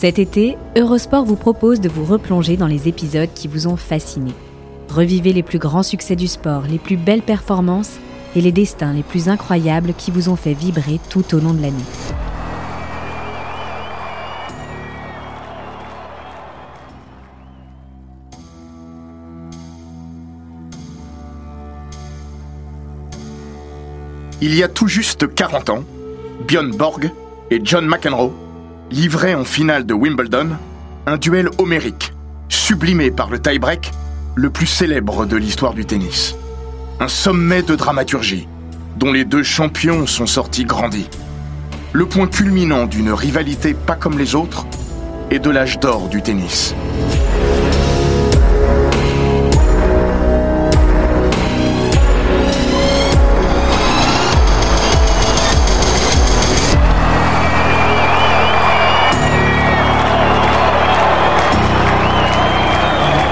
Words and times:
Cet 0.00 0.20
été, 0.20 0.56
Eurosport 0.76 1.24
vous 1.24 1.34
propose 1.34 1.80
de 1.80 1.88
vous 1.88 2.04
replonger 2.04 2.56
dans 2.56 2.68
les 2.68 2.86
épisodes 2.86 3.30
qui 3.34 3.48
vous 3.48 3.66
ont 3.66 3.74
fasciné. 3.74 4.30
Revivez 4.88 5.32
les 5.32 5.42
plus 5.42 5.58
grands 5.58 5.82
succès 5.82 6.14
du 6.14 6.28
sport, 6.28 6.62
les 6.70 6.78
plus 6.78 6.96
belles 6.96 7.20
performances 7.20 7.98
et 8.36 8.40
les 8.40 8.52
destins 8.52 8.92
les 8.92 9.02
plus 9.02 9.28
incroyables 9.28 9.94
qui 9.94 10.12
vous 10.12 10.28
ont 10.28 10.36
fait 10.36 10.54
vibrer 10.54 11.00
tout 11.10 11.34
au 11.34 11.40
long 11.40 11.52
de 11.52 11.62
l'année. 11.62 11.74
Il 24.40 24.54
y 24.54 24.62
a 24.62 24.68
tout 24.68 24.86
juste 24.86 25.34
40 25.34 25.70
ans, 25.70 25.84
Björn 26.46 26.70
Borg 26.70 27.10
et 27.50 27.60
John 27.64 27.84
McEnroe 27.84 28.32
livraient 28.90 29.34
en 29.34 29.44
finale 29.44 29.86
de 29.86 29.94
Wimbledon 29.94 30.50
un 31.06 31.16
duel 31.16 31.48
homérique, 31.58 32.12
sublimé 32.48 33.10
par 33.10 33.30
le 33.30 33.38
tie-break 33.38 33.90
le 34.34 34.50
plus 34.50 34.66
célèbre 34.66 35.26
de 35.26 35.36
l'histoire 35.36 35.74
du 35.74 35.84
tennis. 35.84 36.36
Un 37.00 37.08
sommet 37.08 37.62
de 37.62 37.74
dramaturgie, 37.74 38.46
dont 38.96 39.12
les 39.12 39.24
deux 39.24 39.42
champions 39.42 40.06
sont 40.06 40.26
sortis 40.26 40.64
grandis. 40.64 41.08
Le 41.92 42.06
point 42.06 42.26
culminant 42.26 42.86
d'une 42.86 43.12
rivalité 43.12 43.74
pas 43.74 43.96
comme 43.96 44.18
les 44.18 44.34
autres 44.34 44.66
et 45.30 45.38
de 45.38 45.50
l'âge 45.50 45.78
d'or 45.80 46.08
du 46.08 46.22
tennis. 46.22 46.74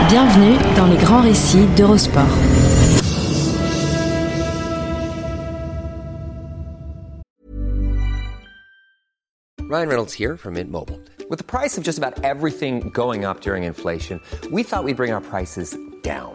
Bienvenue 0.08 0.56
dans 0.76 0.86
les 0.86 0.96
grands 0.98 1.22
récits 1.22 1.66
d'Eurosport. 1.76 2.22
Ryan 9.68 9.88
Reynolds 9.88 10.12
here 10.12 10.36
from 10.36 10.54
Mint 10.54 10.70
Mobile. 10.70 11.00
With 11.28 11.38
the 11.38 11.44
price 11.44 11.76
of 11.76 11.82
just 11.82 11.98
about 11.98 12.22
everything 12.22 12.90
going 12.90 13.24
up 13.24 13.40
during 13.40 13.64
inflation, 13.64 14.20
we 14.52 14.62
thought 14.62 14.84
we'd 14.84 14.96
bring 14.96 15.10
our 15.10 15.20
prices 15.20 15.76
down. 16.02 16.34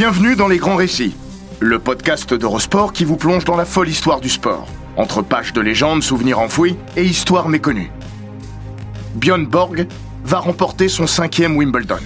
Bienvenue 0.00 0.36
dans 0.36 0.46
Les 0.46 0.58
Grands 0.58 0.76
Récits, 0.76 1.16
le 1.58 1.80
podcast 1.80 2.32
d'Eurosport 2.32 2.92
qui 2.92 3.04
vous 3.04 3.16
plonge 3.16 3.44
dans 3.44 3.56
la 3.56 3.64
folle 3.64 3.88
histoire 3.88 4.20
du 4.20 4.28
sport, 4.28 4.68
entre 4.96 5.22
pages 5.22 5.52
de 5.52 5.60
légendes, 5.60 6.04
souvenirs 6.04 6.38
enfouis 6.38 6.76
et 6.96 7.04
histoires 7.04 7.48
méconnues. 7.48 7.90
Björn 9.16 9.44
Borg 9.44 9.88
va 10.22 10.38
remporter 10.38 10.88
son 10.88 11.08
cinquième 11.08 11.56
Wimbledon. 11.56 11.98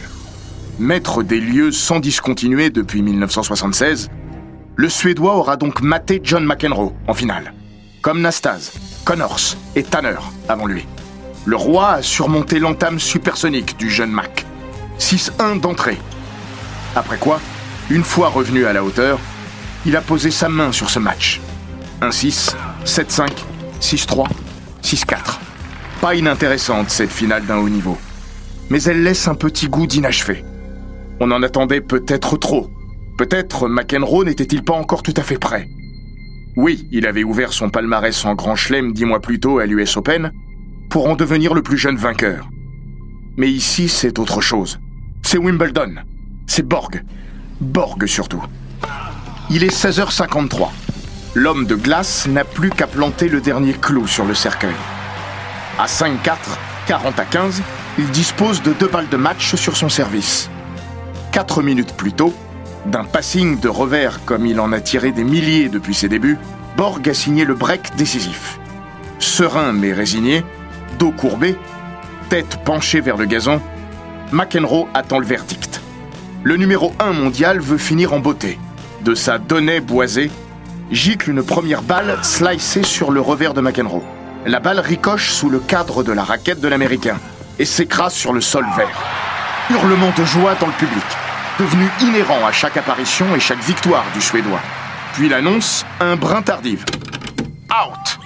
Maître 0.79 1.23
des 1.23 1.39
lieux 1.39 1.71
sans 1.71 2.01
discontinuer 2.01 2.71
depuis 2.71 3.03
1976, 3.03 4.09
le 4.75 4.89
Suédois 4.89 5.37
aura 5.37 5.59
donc 5.59 5.83
maté 5.83 6.19
John 6.25 6.47
McEnroe 6.47 6.95
en 7.07 7.13
finale, 7.13 7.53
comme 8.01 8.23
Nastase, 8.23 8.73
Connors 9.05 9.55
et 9.77 9.83
Tanner 9.83 10.17
avant 10.49 10.67
lui. 10.67 10.87
Le 11.45 11.57
roi 11.57 11.91
a 11.91 12.03
surmonté 12.03 12.59
l'entame 12.59 12.99
supersonique 12.99 13.77
du 13.77 13.91
jeune 13.91 14.13
Mac. 14.13 14.47
6-1 14.99 15.61
d'entrée. 15.61 15.99
Après 16.97 17.19
quoi, 17.19 17.39
une 17.93 18.05
fois 18.05 18.31
revenu 18.31 18.65
à 18.65 18.73
la 18.73 18.83
hauteur, 18.83 19.21
il 19.85 19.97
a 19.97 20.01
posé 20.01 20.31
sa 20.31 20.49
main 20.49 20.73
sur 20.73 20.89
ce 20.89 20.99
match. 20.99 21.41
1-6, 22.01 22.55
7-5, 22.87 23.29
6-3, 23.81 24.27
6-4. 24.83 25.39
Pas 26.01 26.15
inintéressante 26.15 26.89
cette 26.89 27.13
finale 27.13 27.45
d'un 27.45 27.59
haut 27.59 27.69
niveau. 27.69 27.99
Mais 28.71 28.83
elle 28.85 29.03
laisse 29.03 29.29
un 29.29 29.35
petit 29.35 29.69
goût 29.69 29.87
d'inachevé. 29.87 30.43
On 31.21 31.31
en 31.31 31.43
attendait 31.43 31.83
peut-être 31.83 32.39
trop. 32.39 32.71
Peut-être 33.19 33.69
McEnroe 33.69 34.25
n'était-il 34.25 34.65
pas 34.65 34.73
encore 34.73 35.03
tout 35.03 35.15
à 35.19 35.23
fait 35.23 35.39
prêt. 35.39 35.69
Oui, 36.57 36.89
il 36.93 37.07
avait 37.07 37.25
ouvert 37.25 37.53
son 37.53 37.69
palmarès 37.69 38.25
en 38.25 38.35
Grand 38.35 38.57
Chelem 38.57 38.95
dix 38.95 39.05
mois 39.05 39.21
plus 39.21 39.39
tôt 39.39 39.59
à 39.59 39.67
l'US 39.67 39.99
Open 39.99 40.33
pour 40.89 41.09
en 41.09 41.15
devenir 41.15 41.53
le 41.53 41.63
plus 41.63 41.77
jeune 41.79 41.97
vainqueur. 41.97 42.49
Mais 43.37 43.51
ici, 43.51 43.89
c'est 43.89 44.19
autre 44.19 44.41
chose. 44.41 44.81
C'est 45.23 45.39
Wimbledon. 45.39 45.97
C'est 46.47 46.67
Borg. 46.67 47.03
Borg 47.63 48.07
surtout. 48.07 48.43
Il 49.49 49.63
est 49.63 49.73
16h53. 49.73 50.69
L'homme 51.35 51.65
de 51.65 51.77
glace 51.77 52.27
n'a 52.27 52.45
plus 52.45 52.71
qu'à 52.71 52.89
planter 52.89 53.29
le 53.29 53.41
dernier 53.41 53.73
clou 53.73 54.09
sur 54.09 54.25
le 54.25 54.35
cercueil. 54.35 54.75
À 55.79 55.87
5-4, 55.87 56.37
40 56.89 57.21
à 57.21 57.25
15, 57.25 57.63
il 57.99 58.11
dispose 58.11 58.63
de 58.63 58.73
deux 58.73 58.89
balles 58.89 59.09
de 59.09 59.17
match 59.17 59.55
sur 59.55 59.77
son 59.77 59.89
service. 59.89 60.51
Quatre 61.31 61.63
minutes 61.63 61.95
plus 61.95 62.13
tôt, 62.13 62.35
d'un 62.87 63.05
passing 63.05 63.61
de 63.61 63.69
revers 63.69 64.25
comme 64.25 64.45
il 64.45 64.59
en 64.59 64.73
a 64.73 64.81
tiré 64.81 65.13
des 65.13 65.25
milliers 65.25 65.69
depuis 65.69 65.95
ses 65.95 66.09
débuts, 66.09 66.39
Borg 66.77 67.09
a 67.09 67.15
signé 67.15 67.45
le 67.45 67.55
break 67.55 67.95
décisif. 67.97 68.59
Serein 69.21 69.73
mais 69.73 69.93
résigné, 69.93 70.45
dos 70.99 71.13
courbé, 71.13 71.57
tête 72.29 72.59
penchée 72.65 73.01
vers 73.01 73.17
le 73.17 73.27
gazon, 73.27 73.61
McEnroe 74.33 74.89
attend 74.95 75.21
le 75.21 75.27
verdict. 75.27 75.82
Le 76.45 76.57
numéro 76.57 76.93
1 76.99 77.13
mondial 77.13 77.61
veut 77.61 77.79
finir 77.79 78.13
en 78.13 78.19
beauté. 78.19 78.59
De 79.03 79.15
sa 79.15 79.39
donnée 79.39 79.79
boisée, 79.79 80.29
gicle 80.91 81.31
une 81.31 81.45
première 81.45 81.83
balle 81.83 82.19
slicée 82.23 82.83
sur 82.83 83.13
le 83.13 83.21
revers 83.21 83.55
de 83.55 83.61
McEnroe. 83.61 84.03
La 84.45 84.59
balle 84.59 84.81
ricoche 84.81 85.31
sous 85.31 85.49
le 85.49 85.61
cadre 85.61 86.03
de 86.03 86.11
la 86.11 86.25
raquette 86.25 86.61
de 86.61 86.67
l'Américain 86.67 87.17
et 87.61 87.65
s'écrase 87.65 88.15
sur 88.15 88.33
le 88.33 88.41
sol 88.41 88.67
vert. 88.77 89.05
Hurlement 89.71 90.13
de 90.19 90.25
joie 90.25 90.57
dans 90.57 90.67
le 90.67 90.73
public, 90.73 91.05
devenu 91.61 91.89
inhérent 92.01 92.45
à 92.45 92.51
chaque 92.51 92.77
apparition 92.77 93.37
et 93.37 93.41
chaque 93.41 93.63
victoire 93.63 94.05
du 94.13 94.21
Suédois. 94.21 94.63
Puis 95.13 95.29
l'annonce, 95.29 95.87
un 96.01 96.17
brin 96.17 96.43
tardive. 96.43 96.85
Out 97.71 98.19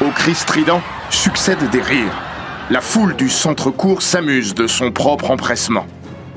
Au 0.00 0.10
cri 0.10 0.36
strident 0.36 0.80
succèdent 1.10 1.70
des 1.70 1.82
rires. 1.82 2.22
La 2.70 2.80
foule 2.80 3.16
du 3.16 3.28
centre-court 3.28 4.00
s'amuse 4.00 4.54
de 4.54 4.68
son 4.68 4.92
propre 4.92 5.32
empressement. 5.32 5.88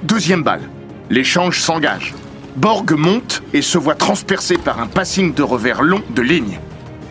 Deuxième 0.02 0.42
balle. 0.42 0.62
L'échange 1.10 1.60
s'engage. 1.60 2.16
Borg 2.56 2.92
monte 2.94 3.44
et 3.54 3.62
se 3.62 3.78
voit 3.78 3.96
transpercé 3.96 4.58
par 4.58 4.80
un 4.80 4.88
passing 4.88 5.34
de 5.34 5.44
revers 5.44 5.84
long 5.84 6.02
de 6.10 6.22
ligne. 6.24 6.60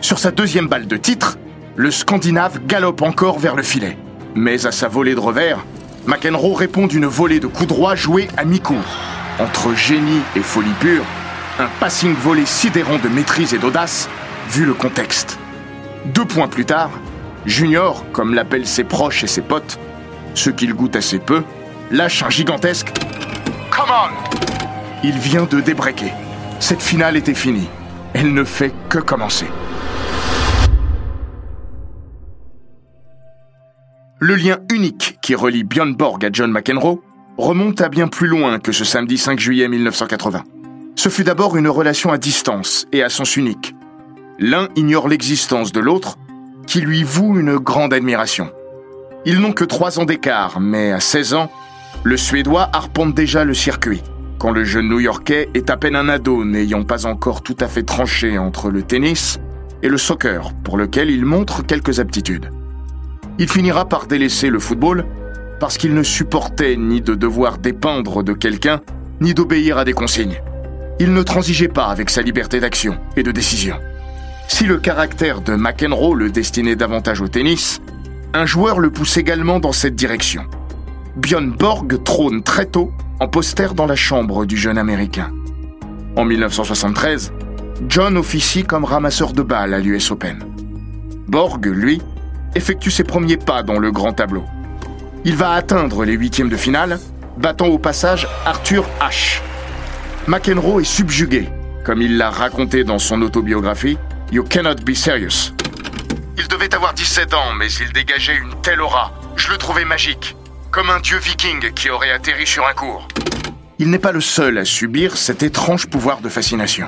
Sur 0.01 0.19
sa 0.19 0.31
deuxième 0.31 0.67
balle 0.67 0.87
de 0.87 0.97
titre, 0.97 1.37
le 1.77 1.91
Scandinave 1.91 2.65
galope 2.65 3.01
encore 3.01 3.39
vers 3.39 3.55
le 3.55 3.63
filet. 3.63 3.97
Mais 4.35 4.65
à 4.65 4.71
sa 4.73 4.89
volée 4.89 5.15
de 5.15 5.19
revers, 5.19 5.63
McEnroe 6.07 6.55
répond 6.55 6.87
d'une 6.87 7.05
volée 7.05 7.39
de 7.39 7.47
coups 7.47 7.69
droits 7.69 7.95
joués 7.95 8.27
à 8.35 8.43
mi-cours. 8.43 8.75
Entre 9.39 9.73
génie 9.75 10.21
et 10.35 10.41
folie 10.41 10.73
pure, 10.81 11.05
un 11.57 11.67
passing 11.79 12.13
volé 12.13 12.45
sidérant 12.45 12.97
de 12.97 13.07
maîtrise 13.07 13.53
et 13.53 13.59
d'audace, 13.59 14.09
vu 14.49 14.65
le 14.65 14.73
contexte. 14.73 15.39
Deux 16.13 16.25
points 16.25 16.49
plus 16.49 16.65
tard, 16.65 16.91
Junior, 17.45 18.03
comme 18.11 18.33
l'appellent 18.33 18.67
ses 18.67 18.83
proches 18.83 19.23
et 19.23 19.27
ses 19.27 19.41
potes, 19.41 19.79
ceux 20.33 20.51
qu'il 20.51 20.73
goûte 20.73 20.97
assez 20.97 21.19
peu, 21.19 21.43
lâche 21.91 22.23
un 22.23 22.29
gigantesque 22.29 22.91
Il 25.03 25.17
vient 25.19 25.45
de 25.45 25.59
débreaker. 25.59 26.11
Cette 26.59 26.81
finale 26.81 27.17
était 27.17 27.35
finie. 27.35 27.69
Elle 28.13 28.33
ne 28.33 28.43
fait 28.43 28.73
que 28.89 28.97
commencer. 28.97 29.45
Le 34.19 34.35
lien 34.35 34.57
unique 34.73 35.19
qui 35.21 35.35
relie 35.35 35.63
Björn 35.63 35.93
Borg 35.93 36.25
à 36.25 36.29
John 36.31 36.51
McEnroe 36.51 37.01
remonte 37.37 37.81
à 37.81 37.89
bien 37.89 38.07
plus 38.07 38.27
loin 38.27 38.59
que 38.59 38.71
ce 38.71 38.85
samedi 38.85 39.17
5 39.17 39.39
juillet 39.39 39.67
1980. 39.67 40.43
Ce 40.95 41.09
fut 41.09 41.23
d'abord 41.23 41.57
une 41.57 41.67
relation 41.67 42.11
à 42.11 42.17
distance 42.17 42.87
et 42.91 43.03
à 43.03 43.09
sens 43.09 43.35
unique. 43.35 43.75
L'un 44.39 44.69
ignore 44.75 45.07
l'existence 45.07 45.71
de 45.71 45.79
l'autre, 45.79 46.17
qui 46.65 46.81
lui 46.81 47.03
voue 47.03 47.37
une 47.39 47.57
grande 47.57 47.93
admiration. 47.93 48.49
Ils 49.25 49.39
n'ont 49.39 49.53
que 49.53 49.63
trois 49.65 49.99
ans 49.99 50.05
d'écart, 50.05 50.59
mais 50.59 50.91
à 50.91 50.99
16 50.99 51.33
ans, 51.35 51.51
le 52.03 52.17
Suédois 52.17 52.69
arpente 52.73 53.15
déjà 53.15 53.43
le 53.43 53.53
circuit, 53.53 54.03
quand 54.37 54.51
le 54.51 54.63
jeune 54.63 54.89
New-Yorkais 54.89 55.49
est 55.53 55.69
à 55.69 55.77
peine 55.77 55.95
un 55.95 56.09
ado 56.09 56.45
n'ayant 56.45 56.83
pas 56.83 57.05
encore 57.05 57.41
tout 57.41 57.57
à 57.59 57.67
fait 57.67 57.83
tranché 57.83 58.37
entre 58.37 58.69
le 58.69 58.83
tennis 58.83 59.39
et 59.81 59.89
le 59.89 59.97
soccer, 59.97 60.53
pour 60.63 60.77
lequel 60.77 61.09
il 61.09 61.25
montre 61.25 61.65
quelques 61.65 61.99
aptitudes. 61.99 62.51
Il 63.39 63.49
finira 63.49 63.85
par 63.85 64.07
délaisser 64.07 64.49
le 64.49 64.59
football 64.59 65.05
parce 65.59 65.77
qu'il 65.77 65.93
ne 65.93 66.03
supportait 66.03 66.75
ni 66.75 67.01
de 67.01 67.15
devoir 67.15 67.57
dépendre 67.57 68.23
de 68.23 68.33
quelqu'un, 68.33 68.81
ni 69.21 69.33
d'obéir 69.33 69.77
à 69.77 69.85
des 69.85 69.93
consignes. 69.93 70.41
Il 70.99 71.13
ne 71.13 71.23
transigeait 71.23 71.67
pas 71.67 71.87
avec 71.87 72.09
sa 72.09 72.21
liberté 72.21 72.59
d'action 72.59 72.97
et 73.17 73.23
de 73.23 73.31
décision. 73.31 73.75
Si 74.47 74.65
le 74.65 74.77
caractère 74.77 75.41
de 75.41 75.55
McEnroe 75.55 76.15
le 76.15 76.29
destinait 76.29 76.75
davantage 76.75 77.21
au 77.21 77.27
tennis, 77.27 77.81
un 78.33 78.45
joueur 78.45 78.79
le 78.79 78.91
pousse 78.91 79.17
également 79.17 79.59
dans 79.59 79.71
cette 79.71 79.95
direction. 79.95 80.43
Björn 81.15 81.51
Borg 81.51 82.03
trône 82.03 82.43
très 82.43 82.65
tôt 82.65 82.91
en 83.21 83.29
poster 83.29 83.73
dans 83.73 83.85
la 83.85 83.95
chambre 83.95 84.45
du 84.45 84.57
jeune 84.57 84.77
Américain. 84.77 85.31
En 86.17 86.25
1973, 86.25 87.31
John 87.87 88.17
officie 88.17 88.63
comme 88.63 88.83
ramasseur 88.83 89.31
de 89.31 89.41
balles 89.41 89.73
à 89.73 89.79
l'US 89.79 90.11
Open. 90.11 90.43
Borg, 91.27 91.65
lui, 91.65 92.01
effectue 92.53 92.91
ses 92.91 93.05
premiers 93.05 93.37
pas 93.37 93.63
dans 93.63 93.79
le 93.79 93.91
grand 93.91 94.11
tableau. 94.11 94.43
Il 95.23 95.37
va 95.37 95.53
atteindre 95.53 96.03
les 96.03 96.13
huitièmes 96.13 96.49
de 96.49 96.57
finale, 96.57 96.99
battant 97.37 97.67
au 97.67 97.79
passage 97.79 98.27
Arthur 98.45 98.85
H. 98.99 99.39
McEnroe 100.27 100.81
est 100.81 100.83
subjugué, 100.83 101.47
comme 101.85 102.01
il 102.01 102.17
l'a 102.17 102.29
raconté 102.29 102.83
dans 102.83 102.99
son 102.99 103.21
autobiographie 103.21 103.97
You 104.33 104.43
Cannot 104.43 104.83
Be 104.85 104.93
Serious. 104.93 105.53
Il 106.37 106.47
devait 106.49 106.75
avoir 106.75 106.93
17 106.93 107.33
ans, 107.33 107.53
mais 107.57 107.71
il 107.71 107.93
dégageait 107.93 108.35
une 108.35 108.53
telle 108.61 108.81
aura. 108.81 109.13
Je 109.37 109.49
le 109.49 109.57
trouvais 109.57 109.85
magique, 109.85 110.35
comme 110.75 110.89
un 110.89 110.99
dieu 110.99 111.17
viking 111.19 111.71
qui 111.71 111.89
aurait 111.89 112.11
atterri 112.11 112.45
sur 112.45 112.67
un 112.67 112.73
cours. 112.73 113.07
Il 113.79 113.89
n'est 113.89 113.97
pas 113.97 114.11
le 114.11 114.19
seul 114.19 114.57
à 114.57 114.65
subir 114.65 115.15
cet 115.15 115.41
étrange 115.41 115.87
pouvoir 115.87 116.19
de 116.19 116.27
fascination. 116.27 116.87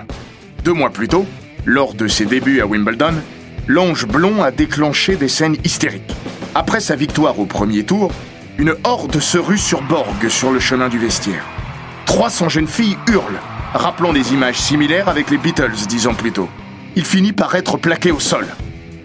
Deux 0.66 0.74
mois 0.74 0.90
plus 0.90 1.08
tôt, 1.08 1.26
lors 1.64 1.94
de 1.94 2.10
ses 2.10 2.26
débuts 2.26 2.60
à 2.60 2.66
Wimbledon, 2.66 3.14
l'ange 3.66 4.06
blond 4.06 4.44
a 4.44 4.52
déclenché 4.52 5.16
des 5.16 5.30
scènes 5.30 5.56
hystériques. 5.64 6.14
Après 6.54 6.82
sa 6.82 6.98
victoire 6.98 7.40
au 7.40 7.46
premier 7.46 7.86
tour, 7.86 8.12
une 8.58 8.76
horde 8.84 9.22
se 9.22 9.38
rue 9.38 9.58
sur 9.58 9.82
Borg 9.84 10.28
sur 10.28 10.52
le 10.52 10.60
chemin 10.60 10.90
du 10.90 11.00
vestiaire. 11.00 11.46
300 12.08 12.50
jeunes 12.50 12.68
filles 12.68 12.98
hurlent, 13.08 13.40
rappelant 13.74 14.12
des 14.12 14.34
images 14.34 14.60
similaires 14.60 15.08
avec 15.08 15.30
les 15.30 15.38
Beatles 15.38 15.88
dix 15.88 16.08
ans 16.08 16.14
plus 16.14 16.34
tôt. 16.34 16.50
Il 16.98 17.06
finit 17.06 17.32
par 17.32 17.56
être 17.56 17.78
plaqué 17.78 18.12
au 18.12 18.20
sol. 18.20 18.48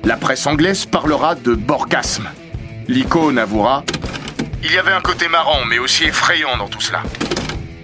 La 0.03 0.17
presse 0.17 0.45
anglaise 0.49 0.87
parlera 0.87 1.37
de 1.37 1.55
borgasme. 1.55 2.29
L'icône 2.89 3.39
avouera 3.39 3.85
Il 4.65 4.73
y 4.73 4.79
avait 4.79 4.93
un 4.93 5.01
côté 5.01 5.27
marrant, 5.29 5.65
mais 5.69 5.79
aussi 5.79 6.05
effrayant 6.05 6.57
dans 6.57 6.69
tout 6.69 6.81
cela. 6.81 7.03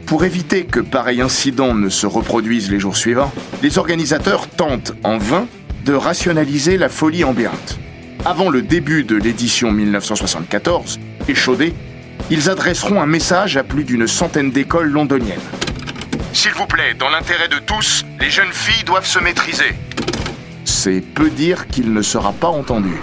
Pour 0.07 0.25
éviter 0.25 0.65
que 0.65 0.81
pareil 0.81 1.21
incident 1.21 1.75
ne 1.75 1.89
se 1.89 2.07
reproduise 2.07 2.71
les 2.71 2.79
jours 2.79 2.97
suivants, 2.97 3.33
les 3.63 3.79
organisateurs 3.79 4.49
tentent 4.49 4.93
en 5.03 5.19
vain 5.19 5.47
de 5.85 5.93
rationaliser 5.93 6.79
la 6.79 6.89
folie 6.89 7.25
ambiante. 7.25 7.79
Avant 8.25 8.49
le 8.49 8.63
début 8.63 9.05
de 9.05 9.17
l'édition 9.17 9.73
1974, 9.73 11.01
échaudés, 11.29 11.75
ils 12.31 12.49
adresseront 12.49 13.03
un 13.03 13.07
message 13.07 13.57
à 13.57 13.65
plus 13.65 13.85
d'une 13.85 14.07
centaine 14.07 14.51
d'écoles 14.51 14.91
londoniennes. 14.91 15.41
S'il 16.33 16.53
vous 16.53 16.67
plaît, 16.67 16.95
dans 16.95 17.11
l'intérêt 17.11 17.49
de 17.49 17.59
tous, 17.59 18.05
les 18.21 18.31
jeunes 18.31 18.53
filles 18.53 18.85
doivent 18.85 19.07
se 19.07 19.19
maîtriser. 19.19 19.75
C'est 20.65 21.01
peu 21.01 21.29
dire 21.29 21.67
qu'il 21.67 21.93
ne 21.93 22.03
sera 22.03 22.33
pas 22.33 22.49
entendu. 22.49 22.95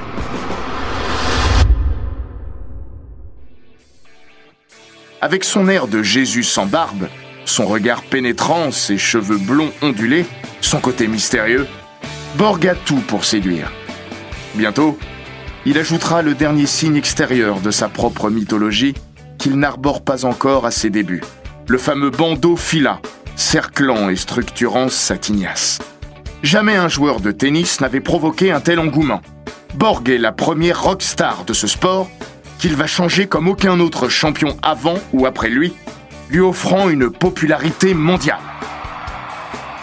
Avec 5.25 5.43
son 5.43 5.69
air 5.69 5.87
de 5.87 6.03
Jésus 6.03 6.43
sans 6.43 6.67
barbe, 6.67 7.07
son 7.45 7.65
regard 7.65 8.03
pénétrant, 8.03 8.69
ses 8.69 8.99
cheveux 8.99 9.39
blonds 9.39 9.71
ondulés, 9.81 10.27
son 10.61 10.79
côté 10.79 11.07
mystérieux, 11.07 11.65
Borg 12.35 12.67
a 12.67 12.75
tout 12.75 13.01
pour 13.07 13.25
séduire. 13.25 13.71
Bientôt, 14.53 14.99
il 15.65 15.79
ajoutera 15.79 16.21
le 16.21 16.35
dernier 16.35 16.67
signe 16.67 16.95
extérieur 16.95 17.59
de 17.59 17.71
sa 17.71 17.89
propre 17.89 18.29
mythologie 18.29 18.93
qu'il 19.39 19.57
n'arbore 19.57 20.03
pas 20.03 20.25
encore 20.25 20.67
à 20.67 20.69
ses 20.69 20.91
débuts, 20.91 21.23
le 21.67 21.79
fameux 21.79 22.11
bandeau 22.11 22.55
fila, 22.55 22.99
cerclant 23.35 24.09
et 24.09 24.17
structurant 24.17 24.89
sa 24.89 25.17
tignasse. 25.17 25.79
Jamais 26.43 26.75
un 26.75 26.87
joueur 26.87 27.19
de 27.19 27.31
tennis 27.31 27.81
n'avait 27.81 27.99
provoqué 27.99 28.51
un 28.51 28.59
tel 28.59 28.79
engouement. 28.79 29.23
Borg 29.73 30.07
est 30.07 30.19
la 30.19 30.31
première 30.31 30.83
rockstar 30.83 31.45
de 31.45 31.53
ce 31.53 31.65
sport 31.65 32.11
qu'il 32.59 32.75
va 32.75 32.87
changer 32.87 33.27
comme 33.27 33.47
aucun 33.47 33.79
autre 33.79 34.09
champion 34.09 34.57
avant 34.61 34.97
ou 35.13 35.25
après 35.25 35.49
lui, 35.49 35.73
lui 36.29 36.39
offrant 36.39 36.89
une 36.89 37.09
popularité 37.09 37.93
mondiale. 37.93 38.39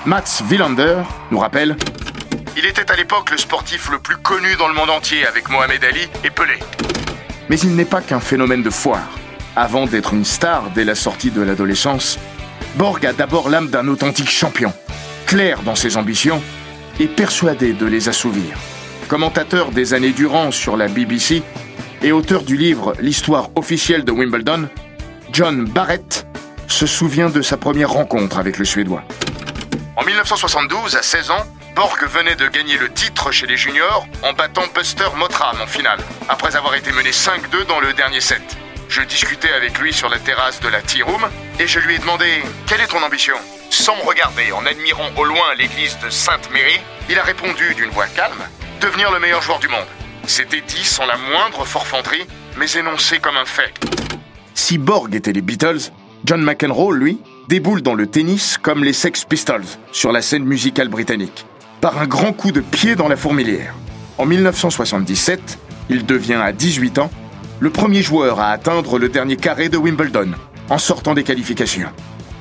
Mats 0.04 0.42
Wilander 0.50 1.02
nous 1.30 1.38
rappelle 1.38 1.76
Il 2.56 2.66
était 2.66 2.90
à 2.90 2.96
l'époque 2.96 3.30
le 3.30 3.38
sportif 3.38 3.90
le 3.90 3.98
plus 3.98 4.16
connu 4.16 4.56
dans 4.58 4.69
le 4.69 4.74
monde 4.74 4.90
entier 4.90 5.26
avec 5.26 5.48
Mohamed 5.48 5.84
Ali 5.84 6.08
et 6.24 6.30
Pelé. 6.30 6.58
Mais 7.48 7.58
il 7.60 7.76
n'est 7.76 7.84
pas 7.84 8.00
qu'un 8.00 8.20
phénomène 8.20 8.62
de 8.62 8.70
foire. 8.70 9.08
Avant 9.54 9.86
d'être 9.86 10.14
une 10.14 10.24
star 10.24 10.70
dès 10.70 10.84
la 10.84 10.94
sortie 10.94 11.30
de 11.30 11.42
l'adolescence, 11.42 12.19
Borg 12.76 13.04
a 13.04 13.12
d'abord 13.12 13.48
l'âme 13.48 13.69
d'un 13.69 13.86
authentique 13.86 14.30
champion, 14.30 14.72
clair 15.26 15.62
dans 15.62 15.74
ses 15.74 15.96
ambitions 15.96 16.42
et 16.98 17.06
persuadé 17.06 17.72
de 17.72 17.86
les 17.86 18.08
assouvir. 18.08 18.56
Commentateur 19.08 19.70
des 19.70 19.94
années 19.94 20.12
durant 20.12 20.50
sur 20.50 20.76
la 20.76 20.88
BBC 20.88 21.42
et 22.02 22.12
auteur 22.12 22.43
du 22.43 22.56
livre 22.56 22.94
L'histoire 23.00 23.50
officielle 23.54 24.04
de 24.04 24.12
Wimbledon, 24.12 24.69
John 25.32 25.64
Barrett 25.66 26.26
se 26.69 26.87
souvient 26.87 27.31
de 27.31 27.43
sa 27.43 27.56
première 27.56 27.90
rencontre 27.90 28.38
avec 28.38 28.58
le 28.58 28.64
Suédois. 28.64 29.02
En 29.96 30.04
1972, 30.04 30.96
à 30.96 31.02
16 31.02 31.31
ans, 31.31 31.46
Borg 31.76 31.99
venait 32.06 32.34
de 32.34 32.49
gagner 32.49 32.76
le 32.76 32.90
titre 32.90 33.31
chez 33.31 33.46
les 33.46 33.56
juniors 33.56 34.06
en 34.22 34.32
battant 34.32 34.64
Buster 34.75 35.08
Mottram 35.16 35.56
en 35.60 35.66
finale, 35.66 36.00
après 36.28 36.56
avoir 36.56 36.75
été 36.75 36.93
mené 36.93 37.10
5-2 37.10 37.66
dans 37.66 37.81
le 37.81 37.93
dernier 37.93 38.20
set. 38.20 38.43
Je 38.88 39.02
discutais 39.02 39.52
avec 39.52 39.78
lui 39.78 39.93
sur 39.93 40.08
la 40.08 40.19
terrasse 40.19 40.60
de 40.60 40.69
la 40.69 40.82
Tea 40.82 41.02
Room 41.02 41.26
et 41.58 41.66
je 41.66 41.78
lui 41.81 41.94
ai 41.94 41.98
demandé 41.98 42.43
Quelle 42.66 42.81
est 42.81 42.88
ton 42.88 43.02
ambition? 43.02 43.37
Sans 43.70 43.96
me 43.96 44.02
regarder, 44.02 44.52
en 44.52 44.66
admirant 44.66 45.08
au 45.16 45.25
loin 45.25 45.55
l'église 45.56 45.98
de 46.05 46.10
Sainte-Mérie, 46.10 46.81
il 47.08 47.19
a 47.19 47.22
répondu 47.22 47.75
d'une 47.75 47.90
voix 47.90 48.06
calme 48.06 48.43
Devenir 48.81 49.10
le 49.12 49.19
meilleur 49.19 49.40
joueur 49.40 49.60
du 49.60 49.69
monde. 49.69 49.87
C'était 50.26 50.62
dit 50.66 50.84
sans 50.84 51.06
la 51.06 51.16
moindre 51.16 51.64
forfanterie, 51.64 52.26
mais 52.58 52.70
énoncé 52.72 53.19
comme 53.19 53.36
un 53.36 53.44
fait. 53.44 53.72
Si 54.54 54.78
Borg 54.78 55.14
était 55.14 55.32
les 55.32 55.42
Beatles, 55.42 55.90
John 56.24 56.42
McEnroe, 56.42 56.92
lui, 56.92 57.19
déboule 57.48 57.82
dans 57.82 57.94
le 57.94 58.06
tennis 58.06 58.58
comme 58.58 58.84
les 58.84 58.92
Sex 58.92 59.24
Pistols 59.24 59.64
sur 59.90 60.12
la 60.12 60.22
scène 60.22 60.44
musicale 60.44 60.88
britannique, 60.88 61.46
par 61.80 61.98
un 61.98 62.06
grand 62.06 62.32
coup 62.32 62.52
de 62.52 62.60
pied 62.60 62.94
dans 62.94 63.08
la 63.08 63.16
fourmilière. 63.16 63.74
En 64.19 64.26
1977, 64.26 65.58
il 65.90 66.06
devient 66.06 66.40
à 66.42 66.52
18 66.52 66.98
ans 66.98 67.10
le 67.60 67.70
premier 67.70 68.02
joueur 68.02 68.40
à 68.40 68.50
atteindre 68.50 68.98
le 68.98 69.08
dernier 69.08 69.36
carré 69.36 69.69
de 69.69 69.76
Wimbledon 69.76 70.32
en 70.69 70.79
sortant 70.79 71.14
des 71.14 71.24
qualifications. 71.24 71.91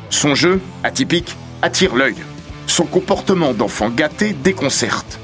Son 0.09 0.35
jeu, 0.35 0.61
atypique, 0.83 1.35
attire 1.61 1.95
l'œil. 1.95 2.15
Son 2.67 2.85
comportement 2.85 3.53
d'enfant 3.53 3.89
gâté 3.89 4.33
déconcerte. 4.33 5.19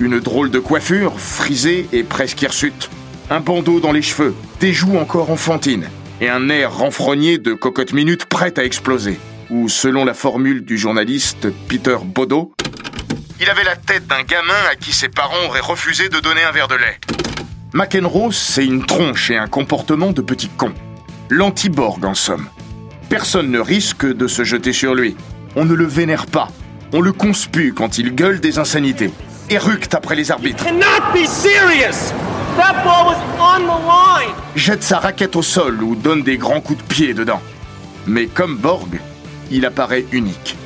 Une 0.00 0.20
drôle 0.20 0.50
de 0.50 0.60
coiffure, 0.60 1.18
frisée 1.18 1.88
et 1.92 2.04
presque 2.04 2.40
hirsute. 2.40 2.88
Un 3.30 3.40
bandeau 3.40 3.80
dans 3.80 3.90
les 3.90 4.02
cheveux, 4.02 4.32
des 4.60 4.72
joues 4.72 4.96
encore 4.96 5.30
enfantines 5.30 5.88
et 6.20 6.28
un 6.28 6.48
air 6.48 6.72
renfrogné 6.72 7.38
de 7.38 7.52
cocotte 7.52 7.92
minute 7.92 8.24
prête 8.26 8.58
à 8.60 8.64
exploser. 8.64 9.18
Ou, 9.50 9.68
selon 9.68 10.04
la 10.04 10.14
formule 10.14 10.64
du 10.64 10.78
journaliste 10.78 11.48
Peter 11.68 11.96
Bodo, 12.04 12.52
il 13.40 13.50
avait 13.50 13.64
la 13.64 13.74
tête 13.74 14.06
d'un 14.06 14.22
gamin 14.22 14.54
à 14.70 14.76
qui 14.76 14.92
ses 14.92 15.08
parents 15.08 15.46
auraient 15.46 15.60
refusé 15.60 16.08
de 16.08 16.20
donner 16.20 16.42
un 16.42 16.52
verre 16.52 16.68
de 16.68 16.76
lait. 16.76 16.98
McEnroe, 17.72 18.32
c'est 18.32 18.64
une 18.64 18.86
tronche 18.86 19.30
et 19.30 19.36
un 19.36 19.46
comportement 19.48 20.12
de 20.12 20.22
petit 20.22 20.48
con. 20.48 20.72
L'anti-Borg, 21.28 22.04
en 22.04 22.14
somme. 22.14 22.48
Personne 23.08 23.50
ne 23.50 23.58
risque 23.58 24.06
de 24.06 24.26
se 24.28 24.44
jeter 24.44 24.72
sur 24.72 24.94
lui. 24.94 25.16
On 25.56 25.64
ne 25.64 25.74
le 25.74 25.86
vénère 25.86 26.26
pas. 26.26 26.48
On 26.92 27.00
le 27.00 27.12
conspue 27.12 27.72
quand 27.72 27.98
il 27.98 28.14
gueule 28.14 28.40
des 28.40 28.58
insanités. 28.58 29.10
Éructe 29.50 29.94
après 29.94 30.14
les 30.14 30.30
arbitres. 30.30 30.64
cannot 30.64 31.12
be 31.14 31.26
serious! 31.26 32.12
That 32.56 32.82
ball 32.84 33.06
was 33.06 33.16
on 33.40 33.60
the 33.60 33.80
line! 33.86 34.34
Jette 34.56 34.82
sa 34.82 34.98
raquette 34.98 35.36
au 35.36 35.42
sol 35.42 35.82
ou 35.82 35.94
donne 35.94 36.22
des 36.22 36.36
grands 36.36 36.60
coups 36.60 36.82
de 36.82 36.88
pied 36.88 37.14
dedans. 37.14 37.40
Mais 38.06 38.26
comme 38.26 38.56
Borg, 38.56 39.00
il 39.50 39.64
apparaît 39.64 40.04
unique. 40.12 40.56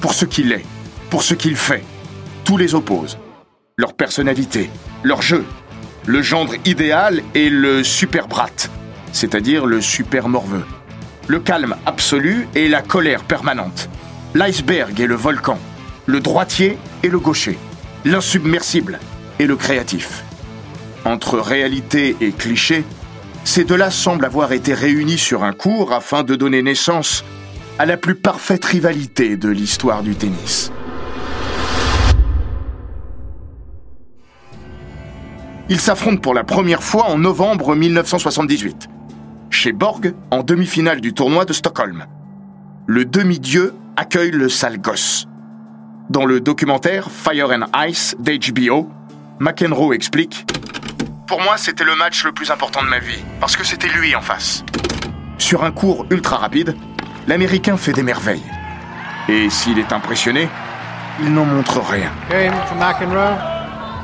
Pour 0.00 0.12
ce 0.12 0.26
qu'il 0.26 0.52
est, 0.52 0.64
pour 1.08 1.22
ce 1.22 1.34
qu'il 1.34 1.56
fait. 1.56 1.82
Tous 2.44 2.56
les 2.58 2.74
opposent. 2.74 3.18
Leur 3.76 3.94
personnalité, 3.94 4.68
leur 5.02 5.22
jeu, 5.22 5.44
le 6.06 6.20
gendre 6.20 6.54
idéal 6.66 7.22
et 7.34 7.48
le 7.48 7.82
super 7.84 8.28
brat, 8.28 8.68
c'est-à-dire 9.12 9.64
le 9.64 9.80
super 9.80 10.28
morveux. 10.28 10.64
Le 11.28 11.40
calme 11.40 11.76
absolu 11.86 12.48
et 12.54 12.68
la 12.68 12.82
colère 12.82 13.24
permanente. 13.24 13.88
L'iceberg 14.34 14.98
et 15.00 15.06
le 15.06 15.14
volcan. 15.14 15.58
Le 16.06 16.20
droitier 16.20 16.78
et 17.02 17.08
le 17.08 17.18
gaucher. 17.18 17.58
L'insubmersible 18.04 19.00
et 19.38 19.46
le 19.46 19.56
créatif. 19.56 20.24
Entre 21.04 21.38
réalité 21.38 22.16
et 22.20 22.32
cliché, 22.32 22.84
ces 23.44 23.64
deux-là 23.64 23.90
semblent 23.90 24.24
avoir 24.24 24.52
été 24.52 24.72
réunis 24.74 25.18
sur 25.18 25.42
un 25.42 25.52
cours 25.52 25.92
afin 25.92 26.22
de 26.22 26.34
donner 26.36 26.62
naissance 26.62 27.24
à 27.78 27.86
la 27.86 27.96
plus 27.96 28.14
parfaite 28.14 28.64
rivalité 28.64 29.36
de 29.36 29.48
l'histoire 29.48 30.02
du 30.02 30.14
tennis. 30.14 30.72
Ils 35.68 35.80
s'affrontent 35.80 36.20
pour 36.20 36.34
la 36.34 36.44
première 36.44 36.82
fois 36.82 37.10
en 37.10 37.18
novembre 37.18 37.74
1978. 37.74 38.88
chez 39.50 39.72
Borg 39.72 40.14
en 40.30 40.42
demi-finale 40.42 41.00
du 41.00 41.14
tournoi 41.14 41.44
de 41.44 41.52
Stockholm. 41.52 42.06
Le 42.86 43.04
demi-dieu 43.04 43.74
accueille 43.96 44.30
le 44.30 44.48
sale 44.48 44.80
gosse. 44.80 45.27
Dans 46.10 46.24
le 46.24 46.40
documentaire 46.40 47.10
Fire 47.10 47.50
and 47.50 47.66
Ice 47.86 48.16
d'HBO, 48.18 48.88
McEnroe 49.40 49.92
explique 49.92 50.46
Pour 51.26 51.42
moi, 51.42 51.58
c'était 51.58 51.84
le 51.84 51.94
match 51.96 52.24
le 52.24 52.32
plus 52.32 52.50
important 52.50 52.82
de 52.82 52.88
ma 52.88 52.98
vie, 52.98 53.22
parce 53.40 53.58
que 53.58 53.64
c'était 53.64 53.88
lui 53.88 54.16
en 54.16 54.22
face. 54.22 54.64
Sur 55.36 55.64
un 55.64 55.70
cours 55.70 56.06
ultra 56.10 56.38
rapide, 56.38 56.74
l'Américain 57.26 57.76
fait 57.76 57.92
des 57.92 58.02
merveilles. 58.02 58.42
Et 59.28 59.50
s'il 59.50 59.78
est 59.78 59.92
impressionné, 59.92 60.48
il 61.20 61.30
n'en 61.34 61.44
montre 61.44 61.78
rien. 61.80 62.10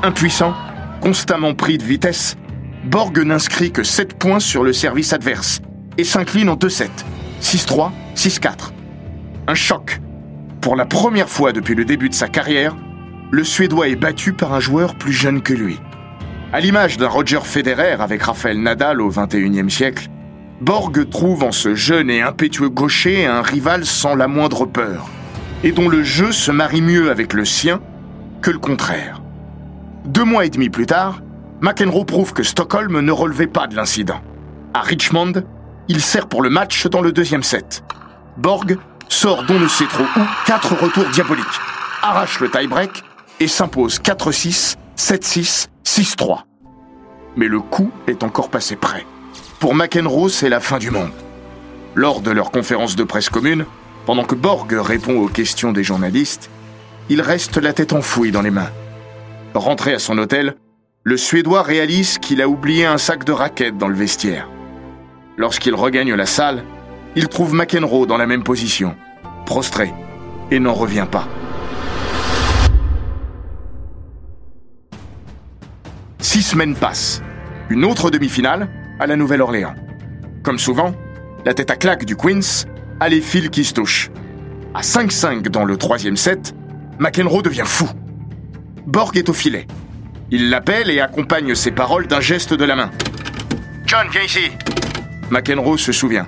Impuissant, 0.03 0.53
constamment 1.01 1.55
pris 1.55 1.79
de 1.79 1.83
vitesse, 1.83 2.37
Borg 2.83 3.17
n'inscrit 3.17 3.71
que 3.71 3.81
7 3.81 4.19
points 4.19 4.39
sur 4.39 4.63
le 4.63 4.73
service 4.73 5.11
adverse 5.11 5.59
et 5.97 6.03
s'incline 6.03 6.49
en 6.49 6.55
2-7, 6.55 6.87
6-3, 7.41 7.89
6-4. 8.15 8.51
Un 9.47 9.55
choc. 9.55 9.99
Pour 10.65 10.75
la 10.75 10.85
première 10.87 11.29
fois 11.29 11.51
depuis 11.51 11.75
le 11.75 11.85
début 11.85 12.09
de 12.09 12.15
sa 12.15 12.27
carrière, 12.27 12.75
le 13.29 13.43
Suédois 13.43 13.87
est 13.87 13.95
battu 13.95 14.33
par 14.33 14.51
un 14.51 14.59
joueur 14.59 14.95
plus 14.95 15.13
jeune 15.13 15.43
que 15.43 15.53
lui. 15.53 15.79
À 16.51 16.59
l'image 16.59 16.97
d'un 16.97 17.07
Roger 17.07 17.41
Federer 17.43 17.97
avec 17.99 18.23
Rafael 18.23 18.59
Nadal 18.59 18.99
au 18.99 19.09
XXIe 19.09 19.69
siècle, 19.69 20.07
Borg 20.61 21.07
trouve 21.07 21.43
en 21.43 21.51
ce 21.51 21.75
jeune 21.75 22.09
et 22.09 22.23
impétueux 22.23 22.69
gaucher 22.69 23.27
un 23.27 23.43
rival 23.43 23.85
sans 23.85 24.15
la 24.15 24.27
moindre 24.27 24.65
peur, 24.65 25.07
et 25.63 25.71
dont 25.71 25.87
le 25.87 26.01
jeu 26.01 26.31
se 26.31 26.49
marie 26.49 26.81
mieux 26.81 27.11
avec 27.11 27.33
le 27.33 27.45
sien 27.45 27.79
que 28.41 28.49
le 28.49 28.57
contraire. 28.57 29.21
Deux 30.05 30.25
mois 30.25 30.47
et 30.47 30.49
demi 30.49 30.69
plus 30.69 30.87
tard, 30.87 31.21
McEnroe 31.61 32.05
prouve 32.05 32.33
que 32.33 32.41
Stockholm 32.41 33.01
ne 33.01 33.11
relevait 33.11 33.45
pas 33.45 33.67
de 33.67 33.75
l'incident. 33.75 34.19
À 34.73 34.81
Richmond, 34.81 35.43
il 35.89 36.01
sert 36.01 36.25
pour 36.25 36.41
le 36.41 36.49
match 36.49 36.87
dans 36.87 37.01
le 37.01 37.11
deuxième 37.11 37.43
set. 37.43 37.83
Borg 38.37 38.77
sort 39.09 39.43
d'on 39.43 39.59
ne 39.59 39.67
sait 39.67 39.87
trop 39.87 40.03
où 40.03 40.23
quatre 40.45 40.75
retours 40.75 41.09
diaboliques, 41.09 41.45
arrache 42.01 42.39
le 42.39 42.49
tie-break 42.49 43.03
et 43.39 43.47
s'impose 43.47 43.99
4-6, 43.99 44.75
7-6, 44.97 45.67
6-3. 45.85 46.39
Mais 47.35 47.47
le 47.47 47.59
coup 47.59 47.91
est 48.07 48.23
encore 48.23 48.49
passé 48.49 48.75
près. 48.75 49.05
Pour 49.59 49.75
McEnroe, 49.75 50.29
c'est 50.29 50.49
la 50.49 50.59
fin 50.59 50.77
du 50.77 50.91
monde. 50.91 51.11
Lors 51.95 52.21
de 52.21 52.31
leur 52.31 52.51
conférence 52.51 52.95
de 52.95 53.03
presse 53.03 53.29
commune, 53.29 53.65
pendant 54.05 54.23
que 54.23 54.35
Borg 54.35 54.71
répond 54.71 55.17
aux 55.17 55.27
questions 55.27 55.71
des 55.71 55.83
journalistes, 55.83 56.49
il 57.09 57.21
reste 57.21 57.57
la 57.57 57.73
tête 57.73 57.93
enfouie 57.93 58.31
dans 58.31 58.41
les 58.41 58.51
mains. 58.51 58.69
Rentré 59.53 59.93
à 59.93 59.99
son 59.99 60.17
hôtel, 60.17 60.55
le 61.03 61.17
Suédois 61.17 61.61
réalise 61.61 62.17
qu'il 62.17 62.41
a 62.41 62.49
oublié 62.49 62.85
un 62.85 62.97
sac 62.97 63.23
de 63.23 63.31
raquettes 63.31 63.77
dans 63.77 63.87
le 63.87 63.95
vestiaire. 63.95 64.49
Lorsqu'il 65.37 65.75
regagne 65.75 66.13
la 66.13 66.25
salle, 66.25 66.63
il 67.15 67.27
trouve 67.27 67.53
McEnroe 67.53 68.05
dans 68.05 68.17
la 68.17 68.27
même 68.27 68.43
position, 68.43 68.95
prostré, 69.45 69.93
et 70.51 70.59
n'en 70.59 70.73
revient 70.73 71.07
pas. 71.09 71.27
Six 76.19 76.43
semaines 76.43 76.75
passent. 76.75 77.21
Une 77.69 77.85
autre 77.85 78.11
demi-finale 78.11 78.67
à 78.99 79.07
la 79.07 79.15
Nouvelle-Orléans. 79.15 79.75
Comme 80.43 80.59
souvent, 80.59 80.93
la 81.45 81.53
tête 81.53 81.71
à 81.71 81.75
claque 81.75 82.05
du 82.05 82.15
Queens 82.15 82.65
a 82.99 83.09
les 83.09 83.21
fils 83.21 83.49
qui 83.49 83.63
se 83.63 83.73
touchent. 83.73 84.11
À 84.73 84.81
5-5 84.81 85.47
dans 85.47 85.63
le 85.63 85.77
troisième 85.77 86.17
set, 86.17 86.53
McEnroe 86.99 87.41
devient 87.41 87.63
fou. 87.65 87.89
Borg 88.85 89.15
est 89.17 89.29
au 89.29 89.33
filet. 89.33 89.65
Il 90.31 90.49
l'appelle 90.49 90.89
et 90.89 90.99
accompagne 90.99 91.55
ses 91.55 91.71
paroles 91.71 92.07
d'un 92.07 92.19
geste 92.19 92.53
de 92.53 92.65
la 92.65 92.75
main. 92.75 92.91
John, 93.85 94.07
viens 94.11 94.23
ici. 94.23 94.51
McEnroe 95.31 95.77
se 95.77 95.91
souvient. 95.91 96.27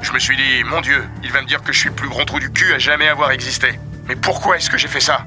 Je 0.00 0.12
me 0.12 0.18
suis 0.18 0.36
dit, 0.36 0.64
mon 0.64 0.80
Dieu, 0.80 1.02
il 1.24 1.32
va 1.32 1.42
me 1.42 1.46
dire 1.46 1.62
que 1.62 1.72
je 1.72 1.78
suis 1.80 1.88
le 1.88 1.94
plus 1.94 2.08
grand 2.08 2.24
trou 2.24 2.38
du 2.38 2.50
cul 2.50 2.72
à 2.72 2.78
jamais 2.78 3.08
avoir 3.08 3.30
existé. 3.32 3.78
Mais 4.06 4.16
pourquoi 4.16 4.56
est-ce 4.56 4.70
que 4.70 4.78
j'ai 4.78 4.88
fait 4.88 5.00
ça 5.00 5.26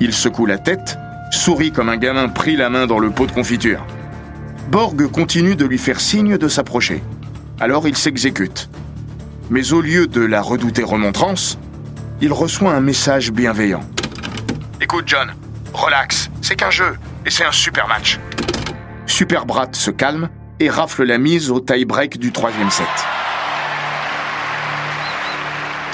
Il 0.00 0.12
secoue 0.12 0.46
la 0.46 0.58
tête, 0.58 0.98
sourit 1.30 1.72
comme 1.72 1.88
un 1.88 1.96
gamin 1.96 2.28
pris 2.28 2.56
la 2.56 2.70
main 2.70 2.86
dans 2.86 2.98
le 2.98 3.10
pot 3.10 3.26
de 3.26 3.32
confiture. 3.32 3.86
Borg 4.68 5.06
continue 5.10 5.56
de 5.56 5.64
lui 5.64 5.78
faire 5.78 6.00
signe 6.00 6.36
de 6.36 6.48
s'approcher. 6.48 7.02
Alors 7.60 7.86
il 7.86 7.96
s'exécute. 7.96 8.68
Mais 9.48 9.72
au 9.72 9.80
lieu 9.80 10.06
de 10.06 10.20
la 10.20 10.42
redouter 10.42 10.82
remontrance, 10.82 11.58
il 12.20 12.32
reçoit 12.32 12.72
un 12.72 12.80
message 12.80 13.30
bienveillant. 13.30 13.84
Écoute 14.80 15.04
John, 15.06 15.32
relax, 15.72 16.30
c'est 16.42 16.56
qu'un 16.56 16.70
jeu, 16.70 16.96
et 17.24 17.30
c'est 17.30 17.44
un 17.44 17.52
super 17.52 17.86
match. 17.86 18.18
Super 19.06 19.46
Brat 19.46 19.68
se 19.72 19.90
calme 19.90 20.28
et 20.60 20.68
rafle 20.68 21.04
la 21.04 21.18
mise 21.18 21.50
au 21.50 21.60
tie-break 21.60 22.18
du 22.18 22.32
troisième 22.32 22.70
set. 22.70 22.86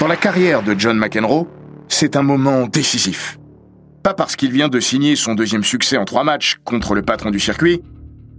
Dans 0.01 0.07
la 0.07 0.15
carrière 0.15 0.63
de 0.63 0.73
John 0.75 0.97
McEnroe, 0.97 1.47
c'est 1.87 2.15
un 2.15 2.23
moment 2.23 2.65
décisif. 2.65 3.37
Pas 4.01 4.15
parce 4.15 4.35
qu'il 4.35 4.51
vient 4.51 4.67
de 4.67 4.79
signer 4.79 5.15
son 5.15 5.35
deuxième 5.35 5.63
succès 5.63 5.95
en 5.95 6.05
trois 6.05 6.23
matchs 6.23 6.57
contre 6.65 6.95
le 6.95 7.03
patron 7.03 7.29
du 7.29 7.39
circuit, 7.39 7.83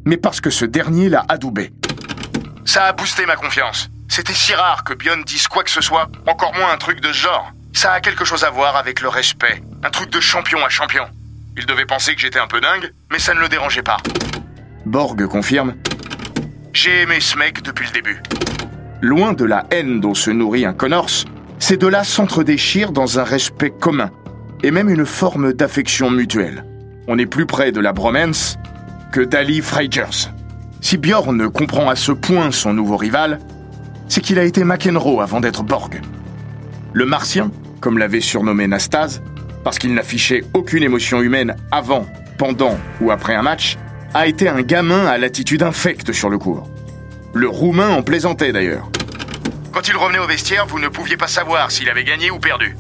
mais 0.04 0.16
parce 0.16 0.40
que 0.40 0.50
ce 0.50 0.64
dernier 0.64 1.08
l'a 1.08 1.24
adoubé. 1.28 1.72
Ça 2.64 2.86
a 2.86 2.92
boosté 2.92 3.26
ma 3.26 3.36
confiance. 3.36 3.90
C'était 4.08 4.32
si 4.32 4.52
rare 4.54 4.82
que 4.82 4.92
Bjorn 4.92 5.22
dise 5.22 5.46
quoi 5.46 5.62
que 5.62 5.70
ce 5.70 5.80
soit, 5.80 6.08
encore 6.26 6.52
moins 6.52 6.72
un 6.72 6.78
truc 6.78 7.00
de 7.00 7.12
ce 7.12 7.22
genre. 7.22 7.52
Ça 7.72 7.92
a 7.92 8.00
quelque 8.00 8.24
chose 8.24 8.42
à 8.42 8.50
voir 8.50 8.74
avec 8.74 9.00
le 9.00 9.08
respect, 9.08 9.62
un 9.84 9.90
truc 9.90 10.10
de 10.10 10.18
champion 10.18 10.58
à 10.64 10.68
champion. 10.68 11.04
Il 11.56 11.64
devait 11.66 11.86
penser 11.86 12.16
que 12.16 12.20
j'étais 12.20 12.40
un 12.40 12.48
peu 12.48 12.60
dingue, 12.60 12.90
mais 13.12 13.20
ça 13.20 13.34
ne 13.34 13.38
le 13.38 13.48
dérangeait 13.48 13.84
pas. 13.84 13.98
Borg 14.84 15.24
confirme 15.28 15.76
J'ai 16.72 17.02
aimé 17.02 17.20
ce 17.20 17.38
mec 17.38 17.62
depuis 17.62 17.86
le 17.86 17.92
début. 17.92 18.20
Loin 19.00 19.32
de 19.32 19.44
la 19.44 19.64
haine 19.70 20.00
dont 20.00 20.14
se 20.14 20.32
nourrit 20.32 20.64
un 20.64 20.72
Connors, 20.72 21.24
ces 21.62 21.76
deux-là 21.76 22.02
s'entre-déchirent 22.02 22.90
dans 22.90 23.20
un 23.20 23.22
respect 23.22 23.70
commun, 23.70 24.10
et 24.64 24.72
même 24.72 24.88
une 24.88 25.06
forme 25.06 25.52
d'affection 25.52 26.10
mutuelle. 26.10 26.64
On 27.06 27.18
est 27.18 27.26
plus 27.26 27.46
près 27.46 27.70
de 27.70 27.78
la 27.78 27.92
bromance 27.92 28.58
que 29.12 29.20
d'Ali 29.20 29.60
Frigers. 29.60 30.32
Si 30.80 30.98
Bjorn 30.98 31.48
comprend 31.50 31.88
à 31.88 31.94
ce 31.94 32.10
point 32.10 32.50
son 32.50 32.74
nouveau 32.74 32.96
rival, 32.96 33.38
c'est 34.08 34.20
qu'il 34.20 34.40
a 34.40 34.44
été 34.44 34.64
McEnroe 34.64 35.20
avant 35.20 35.38
d'être 35.38 35.62
Borg. 35.62 36.00
Le 36.94 37.06
Martien, 37.06 37.52
comme 37.80 37.96
l'avait 37.96 38.20
surnommé 38.20 38.66
Nastase, 38.66 39.22
parce 39.62 39.78
qu'il 39.78 39.94
n'affichait 39.94 40.42
aucune 40.54 40.82
émotion 40.82 41.22
humaine 41.22 41.54
avant, 41.70 42.06
pendant 42.38 42.76
ou 43.00 43.12
après 43.12 43.36
un 43.36 43.42
match, 43.42 43.78
a 44.14 44.26
été 44.26 44.48
un 44.48 44.62
gamin 44.62 45.06
à 45.06 45.16
l'attitude 45.16 45.62
infecte 45.62 46.12
sur 46.12 46.28
le 46.28 46.38
court. 46.38 46.68
Le 47.34 47.48
Roumain 47.48 47.90
en 47.90 48.02
plaisantait 48.02 48.50
d'ailleurs. 48.50 48.90
Quand 49.72 49.88
il 49.88 49.96
revenait 49.96 50.18
au 50.18 50.26
vestiaire, 50.26 50.66
vous 50.66 50.78
ne 50.78 50.88
pouviez 50.88 51.16
pas 51.16 51.28
savoir 51.28 51.70
s'il 51.70 51.88
avait 51.88 52.04
gagné 52.04 52.30
ou 52.30 52.38
perdu. 52.38 52.76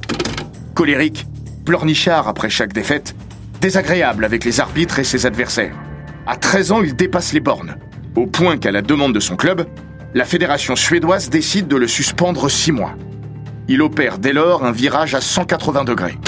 Colérique, 0.74 1.26
pleurnichard 1.64 2.28
après 2.28 2.50
chaque 2.50 2.74
défaite, 2.74 3.14
désagréable 3.62 4.26
avec 4.26 4.44
les 4.44 4.60
arbitres 4.60 4.98
et 4.98 5.04
ses 5.04 5.24
adversaires. 5.24 5.74
À 6.26 6.36
13 6.36 6.72
ans, 6.72 6.82
il 6.82 6.94
dépasse 6.94 7.32
les 7.32 7.40
bornes, 7.40 7.76
au 8.14 8.26
point 8.26 8.58
qu'à 8.58 8.70
la 8.70 8.82
demande 8.82 9.14
de 9.14 9.20
son 9.20 9.36
club, 9.36 9.66
la 10.12 10.26
fédération 10.26 10.76
suédoise 10.76 11.30
décide 11.30 11.66
de 11.66 11.76
le 11.76 11.88
suspendre 11.88 12.50
6 12.50 12.72
mois. 12.72 12.94
Il 13.68 13.80
opère 13.80 14.18
dès 14.18 14.34
lors 14.34 14.62
un 14.62 14.72
virage 14.72 15.14
à 15.14 15.22
180 15.22 15.84
degrés. 15.84 16.18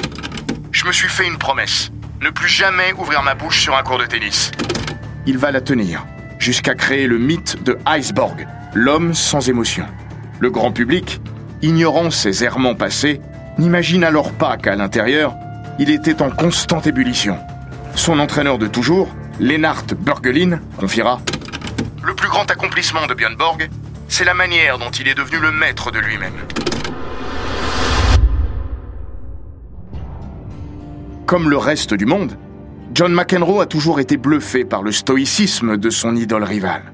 Je 0.73 0.87
me 0.87 0.92
suis 0.92 1.09
fait 1.09 1.26
une 1.26 1.37
promesse, 1.37 1.92
ne 2.23 2.30
plus 2.30 2.49
jamais 2.49 2.94
ouvrir 2.94 3.23
ma 3.23 3.35
bouche 3.35 3.61
sur 3.61 3.76
un 3.76 3.83
cours 3.83 3.99
de 3.99 4.06
tennis. 4.06 4.50
Il 5.26 5.37
va 5.37 5.50
la 5.50 5.61
tenir, 5.61 6.06
jusqu'à 6.38 6.75
créer 6.75 7.06
le 7.06 7.18
mythe 7.18 7.62
de 7.62 7.78
Iceborg, 7.87 8.47
l'homme 8.73 9.12
sans 9.12 9.47
émotion. 9.50 9.85
Le 10.45 10.51
grand 10.51 10.73
public, 10.73 11.23
ignorant 11.63 12.11
ses 12.11 12.45
errements 12.45 12.75
passés, 12.75 13.23
n'imagine 13.57 14.05
alors 14.05 14.31
pas 14.31 14.59
qu'à 14.59 14.77
l'intérieur, 14.77 15.33
il 15.79 15.89
était 15.89 16.21
en 16.21 16.29
constante 16.29 16.87
ébullition. 16.87 17.39
Son 17.95 18.19
entraîneur 18.19 18.59
de 18.59 18.67
toujours, 18.67 19.09
Lennart 19.41 19.87
Bergelin, 19.99 20.61
confiera 20.77 21.23
Le 22.03 22.15
plus 22.15 22.29
grand 22.29 22.51
accomplissement 22.51 23.07
de 23.07 23.15
Björn 23.15 23.37
Borg, 23.37 23.71
c'est 24.07 24.27
la 24.27 24.35
manière 24.35 24.77
dont 24.77 24.91
il 24.91 25.09
est 25.09 25.15
devenu 25.15 25.39
le 25.39 25.51
maître 25.51 25.91
de 25.91 25.99
lui-même. 25.99 26.35
Comme 31.25 31.49
le 31.49 31.57
reste 31.57 31.95
du 31.95 32.05
monde, 32.05 32.37
John 32.93 33.15
McEnroe 33.15 33.63
a 33.63 33.67
toujours 33.67 33.99
été 33.99 34.19
bluffé 34.19 34.67
par 34.67 34.83
le 34.83 34.93
stoïcisme 34.93 35.79
de 35.79 35.89
son 35.89 36.15
idole 36.15 36.45
rivale. 36.45 36.93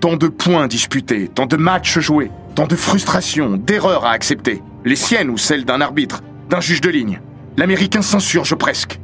Tant 0.00 0.18
de 0.18 0.28
points 0.28 0.66
disputés, 0.66 1.28
tant 1.28 1.46
de 1.46 1.56
matchs 1.56 1.98
joués, 1.98 2.30
de 2.66 2.76
frustrations, 2.76 3.56
d'erreurs 3.56 4.04
à 4.04 4.10
accepter, 4.10 4.62
les 4.84 4.96
siennes 4.96 5.30
ou 5.30 5.38
celles 5.38 5.64
d'un 5.64 5.80
arbitre, 5.80 6.22
d'un 6.48 6.60
juge 6.60 6.80
de 6.80 6.90
ligne. 6.90 7.20
L'Américain 7.56 8.02
s'insurge 8.02 8.54
presque. 8.54 8.98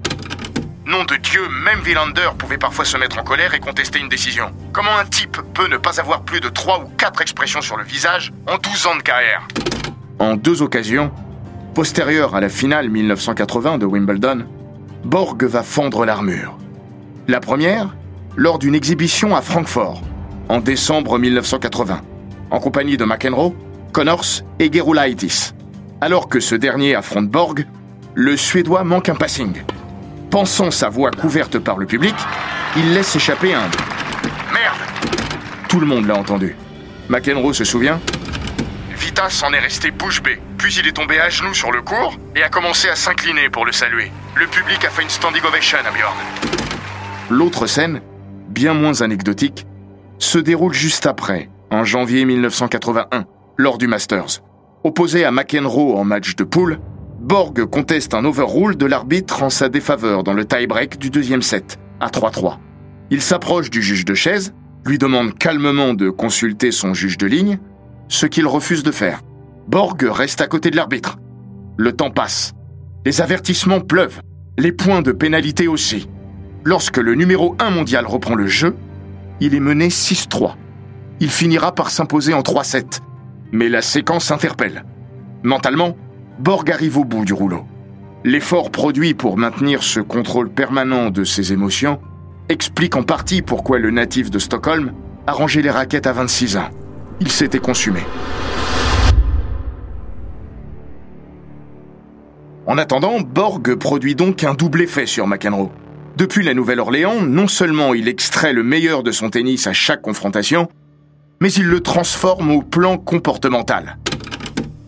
Nom 0.87 1.05
de 1.05 1.17
Dieu, 1.17 1.41
même 1.65 1.81
Villander 1.81 2.29
pouvait 2.39 2.59
parfois 2.59 2.85
se 2.85 2.97
mettre 2.97 3.19
en 3.19 3.25
colère 3.25 3.55
et 3.55 3.59
contester 3.59 3.99
une 3.99 4.09
décision. 4.09 4.53
Comment 4.73 4.97
un 4.97 5.05
type 5.05 5.39
peut 5.53 5.69
ne 5.69 5.77
pas 5.77 5.99
avoir 6.01 6.23
plus 6.23 6.41
de 6.41 6.49
3 6.49 6.85
ou 6.85 6.89
4 6.97 7.23
expressions 7.23 7.61
sur 7.61 7.77
le 7.77 7.85
visage 7.85 8.33
en 8.47 8.57
12 8.57 8.87
ans 8.87 8.97
de 8.97 9.03
carrière? 9.03 9.47
En 10.19 10.37
deux 10.37 10.63
occasions, 10.63 11.11
postérieures 11.75 12.35
à 12.35 12.41
la 12.41 12.49
finale 12.49 12.89
1980 12.89 13.79
de 13.79 13.87
Wimbledon, 13.87 14.47
Borg 15.05 15.43
va 15.45 15.63
fendre 15.63 16.05
l'armure. 16.05 16.57
La 17.29 17.41
première, 17.41 17.97
lors 18.37 18.59
d'une 18.59 18.75
exhibition 18.75 19.35
à 19.35 19.43
Francfort, 19.43 20.03
en 20.49 20.61
décembre 20.61 21.19
1980. 21.19 22.01
En 22.51 22.61
compagnie 22.61 22.97
de 22.97 23.05
McEnroe, 23.05 23.55
Connors 23.93 24.43
et 24.59 24.73
Gerulaitis. 24.73 25.53
Alors 26.01 26.29
que 26.29 26.41
ce 26.41 26.55
dernier 26.55 26.95
affronte 26.95 27.29
Borg, 27.29 27.67
le 28.15 28.37
Suédois 28.37 28.85
manque 28.85 29.09
un 29.09 29.15
passing. 29.15 29.63
Pensant 30.31 30.71
sa 30.71 30.89
voix 30.89 31.11
couverte 31.11 31.59
par 31.59 31.79
le 31.79 31.87
public, 31.87 32.15
il 32.77 32.95
laisse 32.95 33.17
échapper 33.17 33.55
un 33.55 33.69
Merde 34.53 34.77
Tout 35.69 35.81
le 35.81 35.87
monde 35.87 36.07
l'a 36.07 36.17
entendu. 36.17 36.57
McEnroe 37.09 37.53
se 37.53 37.65
souvient 37.65 38.01
Vita 38.97 39.31
s'en 39.31 39.53
est 39.53 39.61
resté 39.61 39.91
bouche 39.91 40.23
bée, 40.23 40.41
puis 40.59 40.75
il 40.75 40.89
est 40.89 40.93
tombé 40.93 41.21
à 41.21 41.29
genoux 41.29 41.55
sur 41.55 41.71
le 41.71 41.81
cours 41.81 42.17
et 42.35 42.43
a 42.43 42.49
commencé 42.49 42.89
à 42.89 42.97
s'incliner 42.97 43.49
pour 43.51 43.65
le 43.65 43.73
saluer. 43.73 44.11
Le 44.35 44.47
public 44.47 44.85
a 44.85 44.91
fait 44.91 45.03
une 45.03 45.09
standing 45.09 45.43
ovation 45.45 45.79
à 45.79 45.91
Bjorn. 45.91 46.17
L'autre 47.31 47.67
scène, 47.67 48.01
bien 48.49 48.75
moins 48.75 49.01
anecdotique, 49.03 49.67
se 50.19 50.39
déroule 50.39 50.73
juste 50.73 51.07
après, 51.07 51.51
en 51.71 51.85
janvier 51.85 52.25
1981, 52.25 53.25
lors 53.57 53.79
du 53.79 53.87
Masters. 53.87 54.43
Opposé 54.85 55.25
à 55.25 55.31
McEnroe 55.31 55.97
en 55.97 56.05
match 56.05 56.37
de 56.37 56.45
poule, 56.45 56.79
Borg 57.21 57.65
conteste 57.65 58.15
un 58.15 58.25
overrule 58.25 58.77
de 58.77 58.87
l'arbitre 58.87 59.43
en 59.43 59.51
sa 59.51 59.69
défaveur 59.69 60.23
dans 60.23 60.35
le 60.35 60.45
tie-break 60.45 60.99
du 60.99 61.11
deuxième 61.11 61.43
set, 61.43 61.79
à 62.01 62.09
3-3. 62.09 62.59
Il 63.11 63.23
s'approche 63.23 63.71
du 63.71 63.83
juge 63.83 64.05
de 64.05 64.15
chaise, 64.15 64.55
lui 64.85 64.99
demande 64.99 65.37
calmement 65.37 65.95
de 65.95 66.11
consulter 66.11 66.71
son 66.71 66.95
juge 66.95 67.19
de 67.19 67.27
ligne, 67.27 67.59
ce 68.09 68.27
qu'il 68.27 68.47
refuse 68.47 68.83
de 68.83 68.93
faire. 68.93 69.23
Borg 69.67 70.01
reste 70.03 70.41
à 70.41 70.47
côté 70.47 70.71
de 70.71 70.77
l'arbitre. 70.77 71.19
Le 71.77 71.93
temps 71.93 72.11
passe. 72.11 72.53
Les 73.05 73.21
avertissements 73.21 73.81
pleuvent. 73.81 74.21
Les 74.59 74.73
points 74.73 75.03
de 75.03 75.13
pénalité 75.13 75.69
aussi. 75.69 76.09
Lorsque 76.65 76.99
le 76.99 77.15
numéro 77.15 77.57
1 77.59 77.71
mondial 77.71 78.07
reprend 78.07 78.35
le 78.35 78.47
jeu, 78.47 78.77
il 79.41 79.55
est 79.55 79.61
mené 79.61 79.89
6-3. 79.89 80.55
Il 81.21 81.31
finira 81.31 81.75
par 81.75 81.91
s'imposer 81.91 82.35
en 82.35 82.43
3-7. 82.43 83.01
Mais 83.53 83.69
la 83.69 83.81
séquence 83.81 84.31
interpelle. 84.31 84.85
Mentalement, 85.43 85.97
Borg 86.39 86.71
arrive 86.71 86.99
au 86.99 87.05
bout 87.05 87.25
du 87.25 87.33
rouleau. 87.33 87.65
L'effort 88.25 88.71
produit 88.71 89.15
pour 89.15 89.39
maintenir 89.39 89.83
ce 89.83 90.01
contrôle 90.01 90.51
permanent 90.51 91.11
de 91.11 91.25
ses 91.25 91.53
émotions 91.53 92.01
explique 92.49 92.97
en 92.97 93.03
partie 93.03 93.43
pourquoi 93.43 93.79
le 93.79 93.91
natif 93.91 94.31
de 94.31 94.39
Stockholm 94.39 94.93
a 95.27 95.33
rangé 95.33 95.63
les 95.63 95.71
raquettes 95.71 96.07
à 96.07 96.13
26 96.13 96.57
ans. 96.57 96.69
Il 97.21 97.31
s'était 97.31 97.59
consumé. 97.59 98.01
En 102.67 102.79
attendant, 102.79 103.21
Borg 103.21 103.77
produit 103.77 104.17
donc 104.17 104.45
un 104.45 104.55
double 104.55 104.83
effet 104.83 105.07
sur 105.07 105.27
McEnroe. 105.27 105.71
Depuis 106.17 106.43
la 106.43 106.53
Nouvelle-Orléans, 106.53 107.23
non 107.23 107.47
seulement 107.47 107.95
il 107.95 108.09
extrait 108.09 108.53
le 108.53 108.65
meilleur 108.65 109.03
de 109.03 109.13
son 109.13 109.31
tennis 109.31 109.67
à 109.67 109.73
chaque 109.73 110.03
confrontation, 110.03 110.69
mais 111.41 111.53
il 111.53 111.67
le 111.67 111.81
transforme 111.81 112.51
au 112.51 112.63
plan 112.63 112.99
comportemental. 112.99 113.99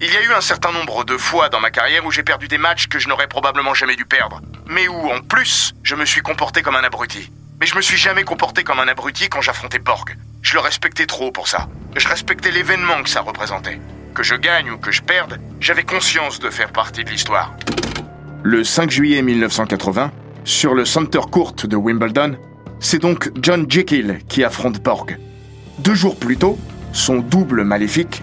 Il 0.00 0.12
y 0.12 0.16
a 0.16 0.22
eu 0.22 0.32
un 0.32 0.40
certain 0.40 0.70
nombre 0.70 1.04
de 1.04 1.16
fois 1.16 1.48
dans 1.48 1.60
ma 1.60 1.70
carrière 1.70 2.06
où 2.06 2.12
j'ai 2.12 2.22
perdu 2.22 2.46
des 2.46 2.58
matchs 2.58 2.86
que 2.86 2.98
je 2.98 3.08
n'aurais 3.08 3.26
probablement 3.26 3.74
jamais 3.74 3.96
dû 3.96 4.04
perdre, 4.04 4.40
mais 4.68 4.86
où 4.86 5.10
en 5.10 5.20
plus 5.20 5.74
je 5.82 5.96
me 5.96 6.04
suis 6.04 6.20
comporté 6.20 6.62
comme 6.62 6.76
un 6.76 6.84
abruti. 6.84 7.30
Mais 7.60 7.66
je 7.66 7.74
me 7.74 7.80
suis 7.80 7.96
jamais 7.96 8.22
comporté 8.22 8.62
comme 8.62 8.78
un 8.78 8.86
abruti 8.86 9.28
quand 9.28 9.40
j'affrontais 9.40 9.80
Borg. 9.80 10.16
Je 10.42 10.54
le 10.54 10.60
respectais 10.60 11.06
trop 11.06 11.32
pour 11.32 11.48
ça. 11.48 11.68
Je 11.96 12.06
respectais 12.06 12.52
l'événement 12.52 13.02
que 13.02 13.10
ça 13.10 13.22
représentait. 13.22 13.80
Que 14.14 14.22
je 14.22 14.36
gagne 14.36 14.70
ou 14.70 14.78
que 14.78 14.92
je 14.92 15.02
perde, 15.02 15.40
j'avais 15.58 15.82
conscience 15.82 16.38
de 16.38 16.50
faire 16.50 16.70
partie 16.70 17.02
de 17.02 17.10
l'histoire. 17.10 17.54
Le 18.44 18.62
5 18.62 18.90
juillet 18.90 19.22
1980, 19.22 20.12
sur 20.44 20.74
le 20.74 20.84
Center 20.84 21.20
Court 21.30 21.54
de 21.64 21.76
Wimbledon, 21.76 22.36
c'est 22.78 23.00
donc 23.00 23.32
John 23.42 23.66
Jekyll 23.68 24.20
qui 24.28 24.44
affronte 24.44 24.80
Borg. 24.80 25.18
Deux 25.80 25.94
jours 25.94 26.16
plus 26.16 26.36
tôt, 26.36 26.58
son 26.92 27.18
double 27.18 27.64
maléfique, 27.64 28.22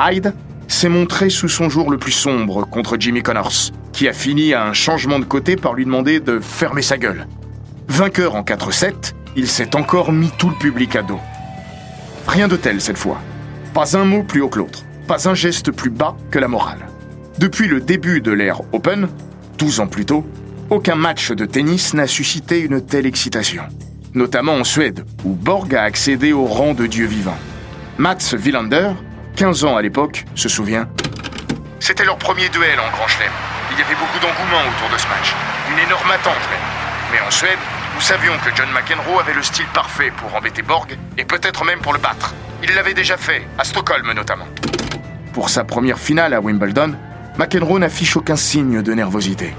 Hyde, 0.00 0.34
s'est 0.68 0.88
montré 0.88 1.30
sous 1.30 1.48
son 1.48 1.68
jour 1.68 1.90
le 1.90 1.98
plus 1.98 2.12
sombre 2.12 2.66
contre 2.66 2.96
Jimmy 2.98 3.22
Connors, 3.22 3.72
qui 3.92 4.08
a 4.08 4.12
fini 4.12 4.54
à 4.54 4.66
un 4.66 4.72
changement 4.72 5.18
de 5.18 5.24
côté 5.24 5.56
par 5.56 5.74
lui 5.74 5.84
demander 5.84 6.20
de 6.20 6.38
fermer 6.38 6.82
sa 6.82 6.98
gueule. 6.98 7.26
Vainqueur 7.88 8.34
en 8.34 8.42
4-7, 8.42 9.14
il 9.36 9.48
s'est 9.48 9.76
encore 9.76 10.12
mis 10.12 10.30
tout 10.38 10.50
le 10.50 10.56
public 10.56 10.96
à 10.96 11.02
dos. 11.02 11.20
Rien 12.26 12.48
de 12.48 12.56
tel 12.56 12.80
cette 12.80 12.98
fois. 12.98 13.20
Pas 13.74 13.96
un 13.96 14.04
mot 14.04 14.22
plus 14.22 14.42
haut 14.42 14.48
que 14.48 14.58
l'autre. 14.58 14.84
Pas 15.06 15.28
un 15.28 15.34
geste 15.34 15.72
plus 15.72 15.90
bas 15.90 16.16
que 16.30 16.38
la 16.38 16.48
morale. 16.48 16.86
Depuis 17.38 17.66
le 17.66 17.80
début 17.80 18.20
de 18.20 18.30
l'ère 18.30 18.60
Open, 18.72 19.08
12 19.58 19.80
ans 19.80 19.86
plus 19.86 20.04
tôt, 20.04 20.24
aucun 20.70 20.94
match 20.94 21.32
de 21.32 21.44
tennis 21.44 21.94
n'a 21.94 22.06
suscité 22.06 22.60
une 22.60 22.80
telle 22.80 23.06
excitation. 23.06 23.62
Notamment 24.14 24.56
en 24.56 24.64
Suède, 24.64 25.06
où 25.24 25.30
Borg 25.30 25.74
a 25.74 25.84
accédé 25.84 26.34
au 26.34 26.44
rang 26.44 26.74
de 26.74 26.86
dieu 26.86 27.06
vivant. 27.06 27.38
Mats 27.96 28.34
Wilander, 28.34 28.90
15 29.36 29.64
ans 29.64 29.76
à 29.78 29.80
l'époque, 29.80 30.26
se 30.34 30.50
souvient. 30.50 30.86
C'était 31.80 32.04
leur 32.04 32.18
premier 32.18 32.50
duel 32.50 32.78
en 32.78 32.90
Grand 32.94 33.08
Chelem. 33.08 33.32
Il 33.70 33.78
y 33.78 33.82
avait 33.82 33.94
beaucoup 33.94 34.18
d'engouement 34.20 34.68
autour 34.68 34.94
de 34.94 35.00
ce 35.00 35.08
match. 35.08 35.34
Une 35.72 35.78
énorme 35.86 36.10
attente 36.10 36.34
même. 36.50 36.60
Mais 37.10 37.26
en 37.26 37.30
Suède, 37.30 37.58
nous 37.94 38.02
savions 38.02 38.34
que 38.44 38.54
John 38.54 38.68
McEnroe 38.74 39.18
avait 39.18 39.32
le 39.32 39.42
style 39.42 39.64
parfait 39.72 40.12
pour 40.18 40.34
embêter 40.36 40.60
Borg 40.60 40.94
et 41.16 41.24
peut-être 41.24 41.64
même 41.64 41.80
pour 41.80 41.94
le 41.94 41.98
battre. 41.98 42.34
Il 42.62 42.74
l'avait 42.74 42.94
déjà 42.94 43.16
fait, 43.16 43.42
à 43.56 43.64
Stockholm 43.64 44.12
notamment. 44.12 44.46
Pour 45.32 45.48
sa 45.48 45.64
première 45.64 45.98
finale 45.98 46.34
à 46.34 46.40
Wimbledon, 46.40 46.96
McEnroe 47.38 47.78
n'affiche 47.78 48.14
aucun 48.18 48.36
signe 48.36 48.82
de 48.82 48.92
nervosité. 48.92 49.54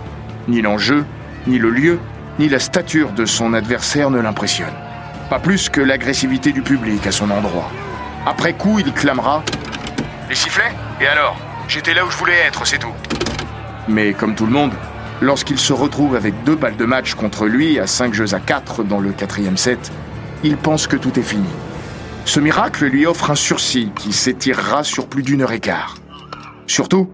Ni 0.47 0.61
l'enjeu, 0.61 1.05
ni 1.47 1.57
le 1.57 1.71
lieu, 1.71 1.99
ni 2.39 2.49
la 2.49 2.59
stature 2.59 3.11
de 3.11 3.25
son 3.25 3.53
adversaire 3.53 4.09
ne 4.09 4.19
l'impressionnent. 4.19 4.67
Pas 5.29 5.39
plus 5.39 5.69
que 5.69 5.81
l'agressivité 5.81 6.51
du 6.51 6.61
public 6.61 7.05
à 7.07 7.11
son 7.11 7.29
endroit. 7.31 7.69
Après 8.25 8.53
coup, 8.53 8.79
il 8.79 8.91
clamera 8.93 9.43
Les 10.29 10.35
sifflets? 10.35 10.73
Et 11.01 11.07
alors? 11.07 11.37
J'étais 11.67 11.93
là 11.93 12.05
où 12.05 12.11
je 12.11 12.17
voulais 12.17 12.39
être, 12.47 12.65
c'est 12.67 12.79
tout. 12.79 12.93
Mais 13.87 14.13
comme 14.13 14.35
tout 14.35 14.45
le 14.45 14.51
monde, 14.51 14.73
Lorsqu'il 15.23 15.57
se 15.57 15.71
retrouve 15.71 16.15
avec 16.15 16.43
deux 16.43 16.55
balles 16.55 16.75
de 16.75 16.83
match 16.83 17.13
contre 17.13 17.45
lui 17.45 17.79
à 17.79 17.87
5 17.87 18.13
jeux 18.13 18.33
à 18.33 18.41
4 18.41 18.83
dans 18.83 18.99
le 18.99 19.13
quatrième 19.13 19.55
set, 19.55 19.89
il 20.43 20.57
pense 20.57 20.85
que 20.85 20.97
tout 20.97 21.17
est 21.17 21.23
fini. 21.23 21.47
Ce 22.25 22.41
miracle 22.41 22.85
lui 22.87 23.05
offre 23.05 23.31
un 23.31 23.35
sursis 23.35 23.91
qui 23.95 24.11
s'étirera 24.11 24.83
sur 24.83 25.07
plus 25.07 25.23
d'une 25.23 25.41
heure 25.41 25.53
et 25.53 25.61
quart. 25.61 25.95
Surtout, 26.67 27.09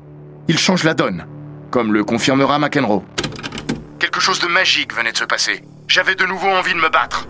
il 0.48 0.58
change 0.58 0.84
la 0.86 0.96
donne, 0.96 1.26
comme 1.70 1.94
le 1.94 2.04
confirmera 2.04 2.58
McEnroe. 2.58 3.04
Quelque 4.00 4.22
chose 4.22 4.40
de 4.40 4.48
magique 4.48 4.96
venait 4.96 5.12
de 5.12 5.18
se 5.18 5.26
passer. 5.26 5.62
J'avais 5.90 6.16
de 6.16 6.26
nouveau 6.26 6.48
envie 6.48 6.74
de 6.74 6.80
me 6.80 6.90
battre. 6.90 7.28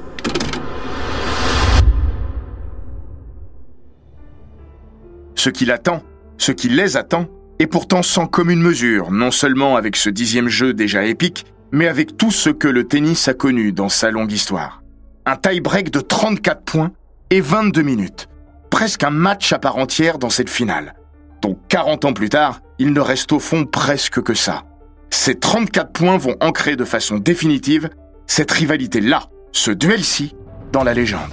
Ce 5.33 5.49
qui 5.49 5.65
l'attend, 5.65 6.03
ce 6.37 6.51
qui 6.51 6.69
les 6.69 6.95
attend, 6.95 7.27
et 7.57 7.65
pourtant 7.65 8.03
sans 8.03 8.27
commune 8.27 8.61
mesure, 8.61 9.09
non 9.09 9.31
seulement 9.31 9.77
avec 9.77 9.95
ce 9.95 10.11
dixième 10.11 10.47
jeu 10.47 10.75
déjà 10.75 11.05
épique, 11.05 11.47
mais 11.71 11.87
avec 11.87 12.17
tout 12.17 12.31
ce 12.31 12.51
que 12.51 12.67
le 12.67 12.87
tennis 12.87 13.27
a 13.27 13.33
connu 13.33 13.71
dans 13.71 13.89
sa 13.89 14.11
longue 14.11 14.31
histoire. 14.31 14.83
Un 15.25 15.37
tie-break 15.37 15.89
de 15.89 16.01
34 16.01 16.61
points 16.63 16.91
et 17.31 17.41
22 17.41 17.81
minutes. 17.81 18.27
Presque 18.69 19.03
un 19.03 19.09
match 19.09 19.51
à 19.53 19.59
part 19.59 19.77
entière 19.77 20.19
dans 20.19 20.29
cette 20.29 20.49
finale. 20.51 20.93
Donc 21.41 21.57
40 21.69 22.05
ans 22.05 22.13
plus 22.13 22.29
tard, 22.29 22.61
il 22.77 22.93
ne 22.93 22.99
reste 22.99 23.31
au 23.31 23.39
fond 23.39 23.65
presque 23.65 24.21
que 24.21 24.35
ça. 24.35 24.65
Ces 25.11 25.39
34 25.39 25.91
points 25.91 26.17
vont 26.17 26.35
ancrer 26.39 26.75
de 26.75 26.85
façon 26.85 27.17
définitive 27.17 27.89
cette 28.27 28.51
rivalité-là, 28.51 29.23
ce 29.51 29.71
duel-ci, 29.71 30.35
dans 30.71 30.83
la 30.83 30.93
légende. 30.93 31.31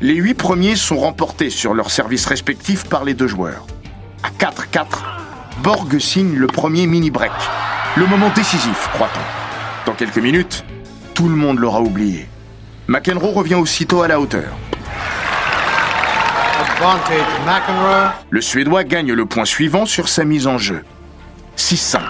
Les 0.00 0.14
huit 0.14 0.34
premiers 0.34 0.76
sont 0.76 0.98
remportés 0.98 1.50
sur 1.50 1.74
leurs 1.74 1.90
services 1.90 2.26
respectifs 2.26 2.84
par 2.84 3.04
les 3.04 3.14
deux 3.14 3.28
joueurs. 3.28 3.66
À 4.22 4.30
4-4, 4.30 4.86
Borg 5.62 5.98
signe 5.98 6.36
le 6.36 6.46
premier 6.46 6.86
mini-break. 6.86 7.32
Le 7.96 8.06
moment 8.06 8.30
décisif, 8.34 8.88
croit-on. 8.94 9.90
Dans 9.90 9.96
quelques 9.96 10.18
minutes, 10.18 10.64
tout 11.14 11.28
le 11.28 11.36
monde 11.36 11.58
l'aura 11.60 11.80
oublié. 11.80 12.28
McEnroe 12.88 13.32
revient 13.32 13.54
aussitôt 13.54 14.02
à 14.02 14.08
la 14.08 14.20
hauteur. 14.20 14.52
Le 18.30 18.40
Suédois 18.40 18.84
gagne 18.84 19.12
le 19.12 19.26
point 19.26 19.44
suivant 19.44 19.86
sur 19.86 20.08
sa 20.08 20.24
mise 20.24 20.46
en 20.46 20.58
jeu. 20.58 20.84
6-5. 21.56 22.00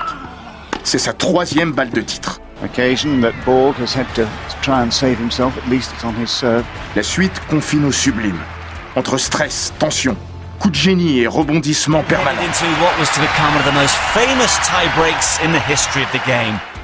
C'est 0.85 0.99
sa 0.99 1.14
troisième 1.14 1.73
balle 1.73 1.90
de 1.90 2.03
titre. 2.03 2.40
La 6.94 7.03
suite 7.03 7.40
confine 7.49 7.87
au 7.87 7.92
sublime. 7.92 8.38
Entre 8.94 9.16
stress, 9.16 9.73
tension, 9.79 10.14
coup 10.59 10.68
de 10.68 10.75
génie 10.75 11.20
et 11.20 11.27
rebondissement 11.27 12.03
permanent. 12.03 12.38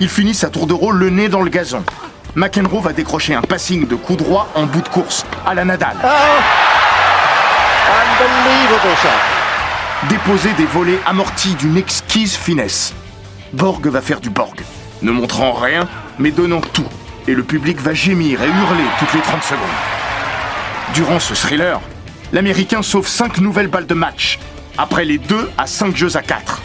Il 0.00 0.08
finit 0.08 0.34
sa 0.34 0.48
tour 0.48 0.66
de 0.66 0.72
rôle 0.72 0.96
le 0.96 1.10
nez 1.10 1.28
dans 1.28 1.42
le 1.42 1.50
gazon. 1.50 1.84
McEnroe 2.34 2.80
va 2.80 2.94
décrocher 2.94 3.34
un 3.34 3.42
passing 3.42 3.86
de 3.86 3.96
coup 3.96 4.16
droit 4.16 4.48
en 4.54 4.64
bout 4.64 4.80
de 4.80 4.88
course, 4.88 5.26
à 5.46 5.54
la 5.54 5.66
Nadal. 5.66 5.96
Oh. 6.02 6.08
Déposer 10.08 10.52
des 10.54 10.64
volets 10.64 10.98
amortis 11.06 11.54
d'une 11.54 11.76
exquise 11.76 12.34
finesse. 12.34 12.94
Borg 13.52 13.84
va 13.88 14.00
faire 14.00 14.20
du 14.20 14.30
Borg, 14.30 14.60
ne 15.02 15.10
montrant 15.10 15.52
rien, 15.52 15.88
mais 16.18 16.30
donnant 16.30 16.60
tout. 16.60 16.86
Et 17.26 17.34
le 17.34 17.42
public 17.42 17.80
va 17.80 17.94
gémir 17.94 18.42
et 18.42 18.46
hurler 18.46 18.84
toutes 18.98 19.12
les 19.12 19.20
30 19.20 19.42
secondes. 19.42 19.60
Durant 20.94 21.18
ce 21.18 21.34
thriller, 21.34 21.80
l'Américain 22.32 22.82
sauve 22.82 23.08
5 23.08 23.38
nouvelles 23.38 23.68
balles 23.68 23.86
de 23.86 23.94
match, 23.94 24.38
après 24.78 25.04
les 25.04 25.18
2 25.18 25.50
à 25.58 25.66
5 25.66 25.96
jeux 25.96 26.16
à 26.16 26.22
4. 26.22 26.60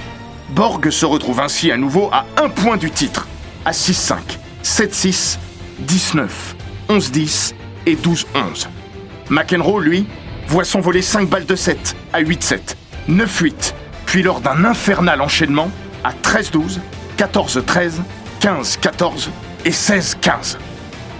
Borg 0.51 0.89
se 0.91 1.05
retrouve 1.05 1.39
ainsi 1.39 1.71
à 1.71 1.77
nouveau 1.77 2.09
à 2.11 2.25
un 2.37 2.49
point 2.49 2.77
du 2.77 2.91
titre, 2.91 3.27
à 3.65 3.71
6-5, 3.71 4.17
7-6, 4.63 5.37
19, 5.79 6.55
11-10 6.89 7.53
et 7.87 7.95
12-11. 7.95 8.67
McEnroe, 9.29 9.79
lui, 9.79 10.05
voit 10.47 10.63
s'envoler 10.63 11.01
5 11.01 11.27
balles 11.27 11.47
de 11.47 11.55
7 11.55 11.95
à 12.13 12.21
8-7, 12.21 12.75
9-8, 13.09 13.73
puis 14.05 14.21
lors 14.21 14.39
d'un 14.39 14.65
infernal 14.65 15.21
enchaînement 15.21 15.71
à 16.05 16.11
13-12, 16.11 16.79
14-13, 17.17 17.93
15-14 18.39 19.29
et 19.65 19.71
16-15. 19.71 20.57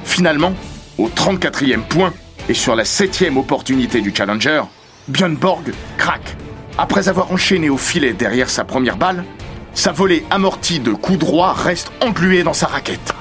Finalement, 0.04 0.54
au 1.00 1.10
34e 1.10 1.82
point 1.82 2.13
et 2.48 2.54
sur 2.54 2.76
la 2.76 2.84
7e 2.84 3.36
opportunité 3.38 4.00
du 4.02 4.13
challenger, 4.15 4.62
Björn 5.08 5.36
Borg 5.36 5.74
craque. 5.98 6.38
Après 6.78 7.10
avoir 7.10 7.32
enchaîné 7.32 7.71
au 7.71 7.78
filet 7.78 8.13
derrière 8.13 8.48
sa 8.48 8.63
première 8.63 8.98
balle, 8.98 9.24
sa 9.74 9.91
volée 9.91 10.24
amortie 10.30 10.80
de 10.80 10.91
coups 10.91 11.17
droits 11.17 11.54
reste 11.54 11.91
engluée 12.02 12.43
dans 12.43 12.54
sa 12.54 12.67
raquette. 12.67 13.13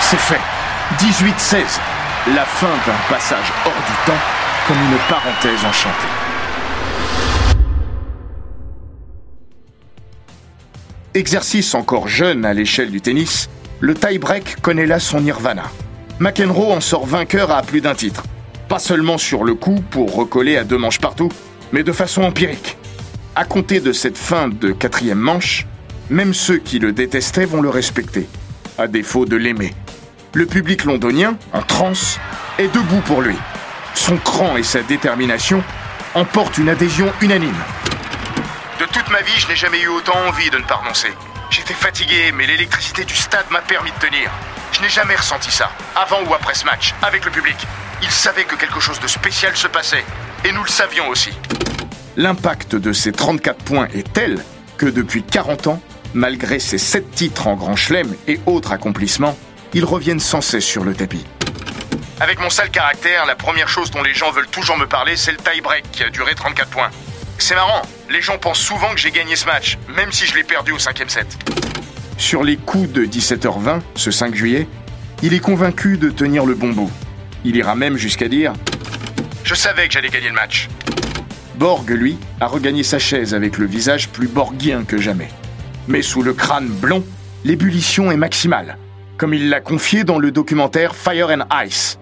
C'est 0.00 0.18
fait. 0.18 0.40
18-16. 0.98 1.91
La 2.28 2.44
fin 2.44 2.70
d'un 2.86 3.12
passage 3.12 3.52
hors 3.64 3.72
du 3.72 4.06
temps 4.06 4.20
comme 4.68 4.76
une 4.76 4.96
parenthèse 5.08 5.64
enchantée. 5.64 6.06
Exercice 11.14 11.74
encore 11.74 12.06
jeune 12.06 12.44
à 12.44 12.54
l'échelle 12.54 12.92
du 12.92 13.00
tennis, 13.00 13.50
le 13.80 13.94
tie-break 13.94 14.60
connaît 14.60 14.86
là 14.86 15.00
son 15.00 15.20
nirvana. 15.20 15.64
McEnroe 16.20 16.70
en 16.70 16.80
sort 16.80 17.06
vainqueur 17.06 17.50
à 17.50 17.62
plus 17.62 17.80
d'un 17.80 17.96
titre. 17.96 18.22
Pas 18.68 18.78
seulement 18.78 19.18
sur 19.18 19.42
le 19.42 19.56
coup 19.56 19.82
pour 19.90 20.14
recoller 20.14 20.56
à 20.56 20.62
deux 20.62 20.78
manches 20.78 21.00
partout, 21.00 21.28
mais 21.72 21.82
de 21.82 21.90
façon 21.90 22.22
empirique. 22.22 22.76
À 23.34 23.44
compter 23.44 23.80
de 23.80 23.92
cette 23.92 24.16
fin 24.16 24.46
de 24.46 24.70
quatrième 24.70 25.18
manche, 25.18 25.66
même 26.08 26.34
ceux 26.34 26.58
qui 26.58 26.78
le 26.78 26.92
détestaient 26.92 27.46
vont 27.46 27.62
le 27.62 27.68
respecter, 27.68 28.28
à 28.78 28.86
défaut 28.86 29.26
de 29.26 29.34
l'aimer. 29.34 29.74
Le 30.34 30.46
public 30.46 30.84
londonien, 30.84 31.36
en 31.52 31.60
transe, 31.60 32.18
est 32.58 32.74
debout 32.74 33.02
pour 33.04 33.20
lui. 33.20 33.36
Son 33.94 34.16
cran 34.16 34.56
et 34.56 34.62
sa 34.62 34.82
détermination 34.82 35.62
emportent 36.14 36.56
une 36.56 36.70
adhésion 36.70 37.12
unanime. 37.20 37.62
De 38.80 38.86
toute 38.86 39.10
ma 39.10 39.20
vie, 39.20 39.38
je 39.38 39.48
n'ai 39.48 39.56
jamais 39.56 39.82
eu 39.82 39.88
autant 39.88 40.16
envie 40.26 40.48
de 40.48 40.56
ne 40.56 40.62
pas 40.62 40.76
renoncer. 40.76 41.12
J'étais 41.50 41.74
fatigué, 41.74 42.32
mais 42.34 42.46
l'électricité 42.46 43.04
du 43.04 43.14
stade 43.14 43.44
m'a 43.50 43.60
permis 43.60 43.90
de 43.90 44.06
tenir. 44.06 44.30
Je 44.72 44.80
n'ai 44.80 44.88
jamais 44.88 45.16
ressenti 45.16 45.50
ça, 45.50 45.70
avant 45.94 46.22
ou 46.26 46.32
après 46.32 46.54
ce 46.54 46.64
match, 46.64 46.94
avec 47.02 47.26
le 47.26 47.30
public. 47.30 47.56
Ils 48.02 48.10
savaient 48.10 48.44
que 48.44 48.56
quelque 48.56 48.80
chose 48.80 49.00
de 49.00 49.08
spécial 49.08 49.54
se 49.54 49.66
passait, 49.66 50.04
et 50.46 50.52
nous 50.52 50.62
le 50.62 50.70
savions 50.70 51.10
aussi. 51.10 51.32
L'impact 52.16 52.74
de 52.74 52.94
ces 52.94 53.12
34 53.12 53.62
points 53.64 53.88
est 53.92 54.10
tel 54.10 54.42
que 54.78 54.86
depuis 54.86 55.22
40 55.22 55.66
ans, 55.66 55.82
malgré 56.14 56.58
ses 56.58 56.78
7 56.78 57.10
titres 57.10 57.48
en 57.48 57.54
Grand 57.54 57.76
Chelem 57.76 58.14
et 58.26 58.40
autres 58.46 58.72
accomplissements, 58.72 59.36
ils 59.74 59.84
reviennent 59.84 60.20
sans 60.20 60.40
cesse 60.40 60.64
sur 60.64 60.84
le 60.84 60.94
tapis. 60.94 61.24
Avec 62.20 62.40
mon 62.40 62.50
sale 62.50 62.70
caractère, 62.70 63.26
la 63.26 63.34
première 63.34 63.68
chose 63.68 63.90
dont 63.90 64.02
les 64.02 64.14
gens 64.14 64.30
veulent 64.30 64.46
toujours 64.46 64.76
me 64.76 64.86
parler, 64.86 65.16
c'est 65.16 65.32
le 65.32 65.38
tie-break 65.38 65.90
qui 65.90 66.04
a 66.04 66.10
duré 66.10 66.34
34 66.34 66.70
points. 66.70 66.90
C'est 67.38 67.54
marrant, 67.54 67.82
les 68.10 68.22
gens 68.22 68.38
pensent 68.38 68.60
souvent 68.60 68.90
que 68.90 69.00
j'ai 69.00 69.10
gagné 69.10 69.34
ce 69.34 69.46
match, 69.46 69.78
même 69.96 70.12
si 70.12 70.26
je 70.26 70.34
l'ai 70.36 70.44
perdu 70.44 70.72
au 70.72 70.78
cinquième 70.78 71.08
set. 71.08 71.26
Sur 72.16 72.44
les 72.44 72.56
coups 72.56 72.92
de 72.92 73.04
17h20, 73.04 73.80
ce 73.96 74.10
5 74.10 74.34
juillet, 74.34 74.68
il 75.22 75.34
est 75.34 75.40
convaincu 75.40 75.96
de 75.96 76.10
tenir 76.10 76.46
le 76.46 76.54
bon 76.54 76.70
bout. 76.70 76.90
Il 77.44 77.56
ira 77.56 77.74
même 77.74 77.96
jusqu'à 77.96 78.28
dire 78.28 78.52
Je 79.42 79.54
savais 79.54 79.88
que 79.88 79.94
j'allais 79.94 80.10
gagner 80.10 80.28
le 80.28 80.34
match. 80.34 80.68
Borg, 81.56 81.88
lui, 81.90 82.18
a 82.40 82.46
regagné 82.46 82.84
sa 82.84 82.98
chaise 82.98 83.34
avec 83.34 83.58
le 83.58 83.66
visage 83.66 84.08
plus 84.08 84.28
borguien 84.28 84.84
que 84.84 84.98
jamais. 84.98 85.28
Mais 85.88 86.02
sous 86.02 86.22
le 86.22 86.34
crâne 86.34 86.68
blond, 86.68 87.04
l'ébullition 87.44 88.12
est 88.12 88.16
maximale, 88.16 88.78
comme 89.22 89.34
il 89.34 89.50
l'a 89.50 89.60
confié 89.60 90.02
dans 90.02 90.18
le 90.18 90.32
documentaire 90.32 90.96
Fire 90.96 91.28
and 91.30 91.46
Ice. 91.64 91.96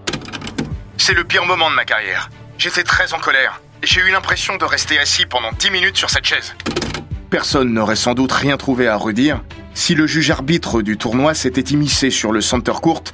C'est 0.96 1.12
le 1.12 1.22
pire 1.22 1.44
moment 1.44 1.68
de 1.68 1.74
ma 1.74 1.84
carrière. 1.84 2.30
J'étais 2.56 2.82
très 2.82 3.12
en 3.12 3.18
colère. 3.18 3.60
J'ai 3.82 4.00
eu 4.00 4.10
l'impression 4.10 4.56
de 4.56 4.64
rester 4.64 4.98
assis 4.98 5.26
pendant 5.26 5.52
10 5.52 5.70
minutes 5.70 5.98
sur 5.98 6.08
cette 6.08 6.24
chaise. 6.24 6.54
Personne 7.28 7.74
n'aurait 7.74 7.94
sans 7.94 8.14
doute 8.14 8.32
rien 8.32 8.56
trouvé 8.56 8.88
à 8.88 8.96
redire 8.96 9.42
si 9.74 9.94
le 9.94 10.06
juge 10.06 10.30
arbitre 10.30 10.80
du 10.80 10.96
tournoi 10.96 11.34
s'était 11.34 11.60
immiscé 11.60 12.08
sur 12.08 12.32
le 12.32 12.40
center 12.40 12.72
court 12.80 13.04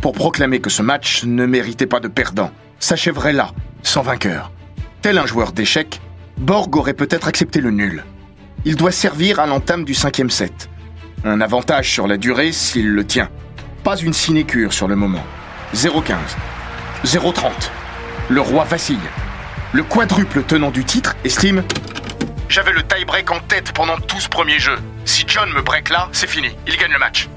pour 0.00 0.12
proclamer 0.12 0.60
que 0.60 0.70
ce 0.70 0.82
match 0.82 1.24
ne 1.24 1.44
méritait 1.44 1.86
pas 1.86 1.98
de 1.98 2.06
perdant, 2.06 2.52
s'achèverait 2.78 3.32
là, 3.32 3.50
sans 3.82 4.02
vainqueur. 4.02 4.52
Tel 5.02 5.18
un 5.18 5.26
joueur 5.26 5.50
d'échecs, 5.50 6.00
Borg 6.36 6.76
aurait 6.76 6.94
peut-être 6.94 7.26
accepté 7.26 7.60
le 7.60 7.72
nul. 7.72 8.04
Il 8.64 8.76
doit 8.76 8.92
servir 8.92 9.40
à 9.40 9.46
l'entame 9.46 9.84
du 9.84 9.94
cinquième 9.94 10.30
set. 10.30 10.70
Un 11.24 11.40
avantage 11.40 11.90
sur 11.90 12.06
la 12.06 12.16
durée 12.16 12.52
s'il 12.52 12.90
le 12.90 13.04
tient. 13.04 13.28
Pas 13.86 13.98
une 13.98 14.12
sinécure 14.12 14.72
sur 14.72 14.88
le 14.88 14.96
moment. 14.96 15.24
0-15. 15.72 16.16
0-30. 17.04 17.50
Le 18.28 18.40
roi 18.40 18.64
vacille. 18.64 18.98
Le 19.72 19.84
quadruple 19.84 20.42
tenant 20.42 20.72
du 20.72 20.84
titre 20.84 21.14
estime 21.22 21.62
J'avais 22.48 22.72
le 22.72 22.82
tie-break 22.82 23.30
en 23.30 23.38
tête 23.38 23.70
pendant 23.70 23.96
tout 23.96 24.18
ce 24.18 24.28
premier 24.28 24.58
jeu. 24.58 24.76
Si 25.04 25.22
John 25.28 25.48
me 25.52 25.62
break 25.62 25.90
là, 25.90 26.08
c'est 26.10 26.26
fini. 26.26 26.48
Il 26.66 26.76
gagne 26.76 26.90
le 26.90 26.98
match. 26.98 27.28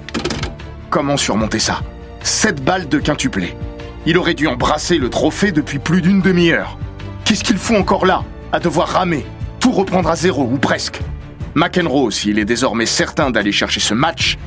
Comment 0.89 1.17
surmonter 1.17 1.59
ça? 1.59 1.81
7 2.23 2.63
balles 2.63 2.89
de 2.89 2.97
quintuplé. 2.97 3.55
Il 4.07 4.17
aurait 4.17 4.33
dû 4.33 4.47
embrasser 4.47 4.97
le 4.97 5.11
trophée 5.11 5.51
depuis 5.51 5.77
plus 5.77 6.01
d'une 6.01 6.19
demi-heure. 6.19 6.79
Qu'est-ce 7.25 7.43
qu'il 7.43 7.59
fout 7.59 7.77
encore 7.77 8.07
là? 8.07 8.23
À 8.51 8.59
devoir 8.59 8.87
ramer, 8.87 9.23
tout 9.59 9.71
reprendre 9.71 10.09
à 10.09 10.15
zéro 10.15 10.49
ou 10.51 10.57
presque. 10.57 10.99
McEnroe, 11.53 12.09
s'il 12.09 12.39
est 12.39 12.45
désormais 12.45 12.87
certain 12.87 13.29
d'aller 13.29 13.51
chercher 13.51 13.81
ce 13.81 13.93
match, 13.93 14.39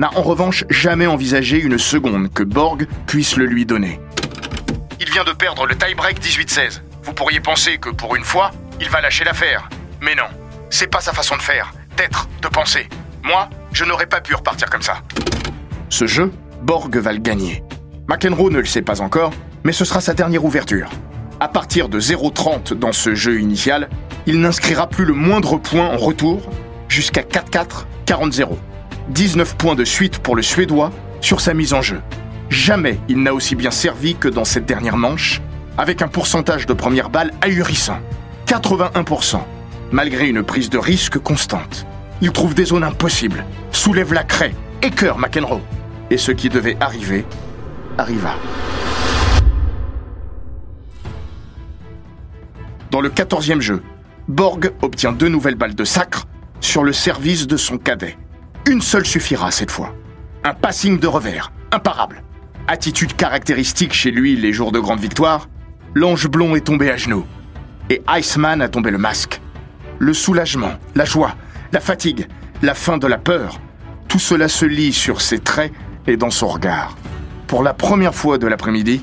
n'a 0.00 0.10
en 0.16 0.22
revanche 0.22 0.64
jamais 0.70 1.06
envisagé 1.06 1.60
une 1.60 1.76
seconde 1.76 2.32
que 2.32 2.42
Borg 2.42 2.86
puisse 3.06 3.36
le 3.36 3.44
lui 3.44 3.66
donner. 3.66 4.00
Il 4.98 5.10
vient 5.10 5.24
de 5.24 5.32
perdre 5.32 5.66
le 5.66 5.76
tie-break 5.76 6.18
18-16. 6.24 6.80
Vous 7.02 7.12
pourriez 7.12 7.40
penser 7.40 7.76
que 7.76 7.90
pour 7.90 8.16
une 8.16 8.24
fois, 8.24 8.50
il 8.80 8.88
va 8.88 9.02
lâcher 9.02 9.24
l'affaire. 9.24 9.68
Mais 10.00 10.14
non, 10.14 10.24
c'est 10.70 10.86
pas 10.86 11.02
sa 11.02 11.12
façon 11.12 11.36
de 11.36 11.42
faire, 11.42 11.74
d'être, 11.98 12.30
de 12.40 12.48
penser. 12.48 12.88
Moi, 13.22 13.50
je 13.74 13.84
n'aurais 13.84 14.06
pas 14.06 14.22
pu 14.22 14.34
repartir 14.34 14.70
comme 14.70 14.80
ça. 14.80 15.02
Ce 15.90 16.06
jeu, 16.06 16.32
Borg 16.62 16.96
va 16.96 17.12
le 17.12 17.18
gagner. 17.18 17.62
McEnroe 18.08 18.50
ne 18.50 18.58
le 18.58 18.64
sait 18.64 18.80
pas 18.80 19.02
encore, 19.02 19.34
mais 19.64 19.72
ce 19.72 19.84
sera 19.84 20.00
sa 20.00 20.14
dernière 20.14 20.46
ouverture. 20.46 20.88
À 21.40 21.48
partir 21.48 21.90
de 21.90 22.00
0,30 22.00 22.72
dans 22.72 22.92
ce 22.92 23.14
jeu 23.14 23.38
initial, 23.38 23.90
il 24.24 24.40
n'inscrira 24.40 24.88
plus 24.88 25.04
le 25.04 25.12
moindre 25.12 25.58
point 25.58 25.88
en 25.88 25.98
retour 25.98 26.48
jusqu'à 26.88 27.20
4-4, 27.20 27.84
40-0. 28.06 28.56
19 29.10 29.56
points 29.56 29.74
de 29.74 29.84
suite 29.84 30.20
pour 30.20 30.36
le 30.36 30.42
Suédois 30.42 30.92
sur 31.20 31.40
sa 31.40 31.52
mise 31.52 31.74
en 31.74 31.82
jeu. 31.82 32.00
Jamais 32.48 32.98
il 33.08 33.22
n'a 33.22 33.34
aussi 33.34 33.56
bien 33.56 33.72
servi 33.72 34.14
que 34.14 34.28
dans 34.28 34.44
cette 34.44 34.66
dernière 34.66 34.96
manche, 34.96 35.42
avec 35.76 36.00
un 36.00 36.08
pourcentage 36.08 36.66
de 36.66 36.72
première 36.74 37.10
balle 37.10 37.32
ahurissant. 37.40 37.98
81%, 38.46 39.40
malgré 39.90 40.28
une 40.28 40.44
prise 40.44 40.70
de 40.70 40.78
risque 40.78 41.18
constante. 41.18 41.86
Il 42.22 42.30
trouve 42.30 42.54
des 42.54 42.66
zones 42.66 42.84
impossibles, 42.84 43.44
soulève 43.72 44.12
la 44.12 44.22
craie, 44.22 44.54
écœure 44.80 45.18
McEnroe. 45.18 45.60
Et 46.10 46.16
ce 46.16 46.30
qui 46.30 46.48
devait 46.48 46.76
arriver, 46.80 47.24
arriva. 47.98 48.36
Dans 52.92 53.00
le 53.00 53.08
14e 53.08 53.60
jeu, 53.60 53.82
Borg 54.28 54.72
obtient 54.82 55.12
deux 55.12 55.28
nouvelles 55.28 55.56
balles 55.56 55.74
de 55.74 55.84
sacre 55.84 56.26
sur 56.60 56.84
le 56.84 56.92
service 56.92 57.48
de 57.48 57.56
son 57.56 57.76
cadet. 57.76 58.16
Une 58.66 58.82
seule 58.82 59.06
suffira 59.06 59.50
cette 59.50 59.70
fois. 59.70 59.94
Un 60.44 60.52
passing 60.52 60.98
de 60.98 61.06
revers, 61.06 61.50
imparable. 61.72 62.22
Attitude 62.68 63.16
caractéristique 63.16 63.94
chez 63.94 64.10
lui 64.10 64.36
les 64.36 64.52
jours 64.52 64.70
de 64.70 64.78
grande 64.78 65.00
victoire, 65.00 65.48
l'ange 65.94 66.28
blond 66.28 66.54
est 66.54 66.66
tombé 66.66 66.90
à 66.90 66.96
genoux. 66.96 67.24
Et 67.88 68.02
Iceman 68.08 68.60
a 68.60 68.68
tombé 68.68 68.90
le 68.90 68.98
masque. 68.98 69.40
Le 69.98 70.12
soulagement, 70.12 70.72
la 70.94 71.04
joie, 71.04 71.34
la 71.72 71.80
fatigue, 71.80 72.28
la 72.62 72.74
fin 72.74 72.98
de 72.98 73.06
la 73.06 73.18
peur, 73.18 73.60
tout 74.08 74.18
cela 74.18 74.48
se 74.48 74.66
lit 74.66 74.92
sur 74.92 75.20
ses 75.20 75.38
traits 75.38 75.72
et 76.06 76.16
dans 76.16 76.30
son 76.30 76.48
regard. 76.48 76.96
Pour 77.46 77.62
la 77.62 77.72
première 77.74 78.14
fois 78.14 78.38
de 78.38 78.46
l'après-midi, 78.46 79.02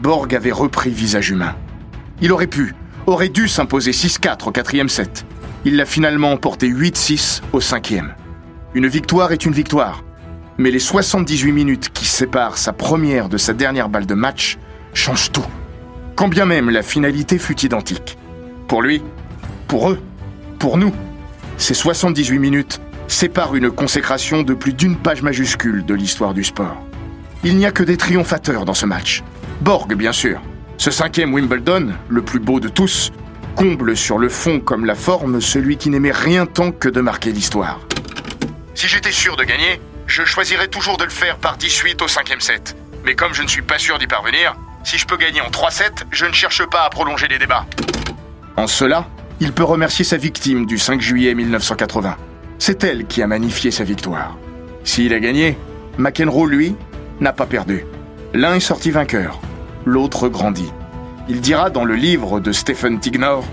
Borg 0.00 0.34
avait 0.34 0.52
repris 0.52 0.90
visage 0.90 1.30
humain. 1.30 1.54
Il 2.20 2.32
aurait 2.32 2.46
pu, 2.48 2.74
aurait 3.06 3.28
dû 3.28 3.46
s'imposer 3.46 3.92
6-4 3.92 4.48
au 4.48 4.50
quatrième 4.50 4.88
set. 4.88 5.24
Il 5.64 5.76
l'a 5.76 5.86
finalement 5.86 6.32
emporté 6.32 6.68
8-6 6.68 7.42
au 7.52 7.60
cinquième. 7.60 8.14
Une 8.74 8.86
victoire 8.86 9.32
est 9.32 9.46
une 9.46 9.52
victoire, 9.52 10.04
mais 10.58 10.70
les 10.70 10.78
78 10.78 11.52
minutes 11.52 11.88
qui 11.88 12.04
séparent 12.04 12.58
sa 12.58 12.74
première 12.74 13.30
de 13.30 13.38
sa 13.38 13.54
dernière 13.54 13.88
balle 13.88 14.04
de 14.04 14.12
match 14.12 14.58
changent 14.92 15.32
tout. 15.32 15.46
Quand 16.16 16.28
bien 16.28 16.44
même 16.44 16.68
la 16.68 16.82
finalité 16.82 17.38
fut 17.38 17.58
identique. 17.64 18.18
Pour 18.66 18.82
lui, 18.82 19.02
pour 19.68 19.90
eux, 19.90 19.98
pour 20.58 20.76
nous, 20.76 20.92
ces 21.56 21.72
78 21.72 22.38
minutes 22.38 22.80
sépare 23.06 23.56
une 23.56 23.70
consécration 23.70 24.42
de 24.42 24.52
plus 24.52 24.74
d'une 24.74 24.96
page 24.96 25.22
majuscule 25.22 25.86
de 25.86 25.94
l'histoire 25.94 26.34
du 26.34 26.44
sport. 26.44 26.76
Il 27.44 27.56
n'y 27.56 27.64
a 27.64 27.72
que 27.72 27.82
des 27.82 27.96
triomphateurs 27.96 28.66
dans 28.66 28.74
ce 28.74 28.84
match. 28.84 29.22
Borg, 29.62 29.94
bien 29.94 30.12
sûr. 30.12 30.42
Ce 30.76 30.90
cinquième 30.90 31.32
Wimbledon, 31.32 31.92
le 32.08 32.20
plus 32.20 32.38
beau 32.38 32.60
de 32.60 32.68
tous, 32.68 33.12
comble 33.56 33.96
sur 33.96 34.18
le 34.18 34.28
fond 34.28 34.60
comme 34.60 34.84
la 34.84 34.94
forme 34.94 35.40
celui 35.40 35.78
qui 35.78 35.88
n'aimait 35.88 36.12
rien 36.12 36.44
tant 36.44 36.70
que 36.70 36.90
de 36.90 37.00
marquer 37.00 37.32
l'histoire. 37.32 37.80
Si 38.78 38.86
j'étais 38.86 39.10
sûr 39.10 39.34
de 39.34 39.42
gagner, 39.42 39.80
je 40.06 40.24
choisirais 40.24 40.68
toujours 40.68 40.98
de 40.98 41.02
le 41.02 41.10
faire 41.10 41.38
par 41.38 41.56
18 41.56 42.00
au 42.00 42.06
cinquième 42.06 42.38
set. 42.38 42.76
Mais 43.04 43.16
comme 43.16 43.34
je 43.34 43.42
ne 43.42 43.48
suis 43.48 43.62
pas 43.62 43.76
sûr 43.76 43.98
d'y 43.98 44.06
parvenir, 44.06 44.54
si 44.84 44.98
je 44.98 45.04
peux 45.04 45.16
gagner 45.16 45.40
en 45.40 45.50
3 45.50 45.72
sets, 45.72 46.04
je 46.12 46.26
ne 46.26 46.32
cherche 46.32 46.64
pas 46.64 46.84
à 46.84 46.88
prolonger 46.88 47.26
les 47.26 47.40
débats. 47.40 47.66
En 48.56 48.68
cela, 48.68 49.08
il 49.40 49.52
peut 49.52 49.64
remercier 49.64 50.04
sa 50.04 50.16
victime 50.16 50.64
du 50.64 50.78
5 50.78 51.00
juillet 51.00 51.34
1980. 51.34 52.16
C'est 52.60 52.84
elle 52.84 53.06
qui 53.06 53.20
a 53.20 53.26
magnifié 53.26 53.72
sa 53.72 53.82
victoire. 53.82 54.38
S'il 54.84 55.12
a 55.12 55.18
gagné, 55.18 55.58
McEnroe, 55.98 56.46
lui, 56.46 56.76
n'a 57.18 57.32
pas 57.32 57.46
perdu. 57.46 57.84
L'un 58.32 58.54
est 58.54 58.60
sorti 58.60 58.92
vainqueur, 58.92 59.40
l'autre 59.86 60.28
grandit. 60.28 60.72
Il 61.28 61.40
dira 61.40 61.70
dans 61.70 61.84
le 61.84 61.96
livre 61.96 62.38
de 62.38 62.52
Stephen 62.52 63.00
Tignor 63.00 63.44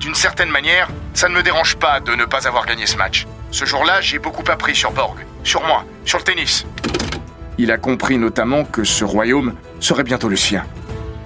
D'une 0.00 0.14
certaine 0.14 0.48
manière, 0.48 0.88
ça 1.12 1.28
ne 1.28 1.34
me 1.34 1.42
dérange 1.42 1.76
pas 1.76 2.00
de 2.00 2.14
ne 2.14 2.24
pas 2.24 2.48
avoir 2.48 2.64
gagné 2.64 2.86
ce 2.86 2.96
match. 2.96 3.26
Ce 3.54 3.64
jour-là, 3.64 4.00
j'ai 4.00 4.18
beaucoup 4.18 4.42
appris 4.50 4.74
sur 4.74 4.90
Borg, 4.90 5.16
sur 5.44 5.64
moi, 5.64 5.84
sur 6.04 6.18
le 6.18 6.24
tennis. 6.24 6.66
Il 7.56 7.70
a 7.70 7.78
compris 7.78 8.18
notamment 8.18 8.64
que 8.64 8.82
ce 8.82 9.04
royaume 9.04 9.54
serait 9.78 10.02
bientôt 10.02 10.28
le 10.28 10.34
sien. 10.34 10.64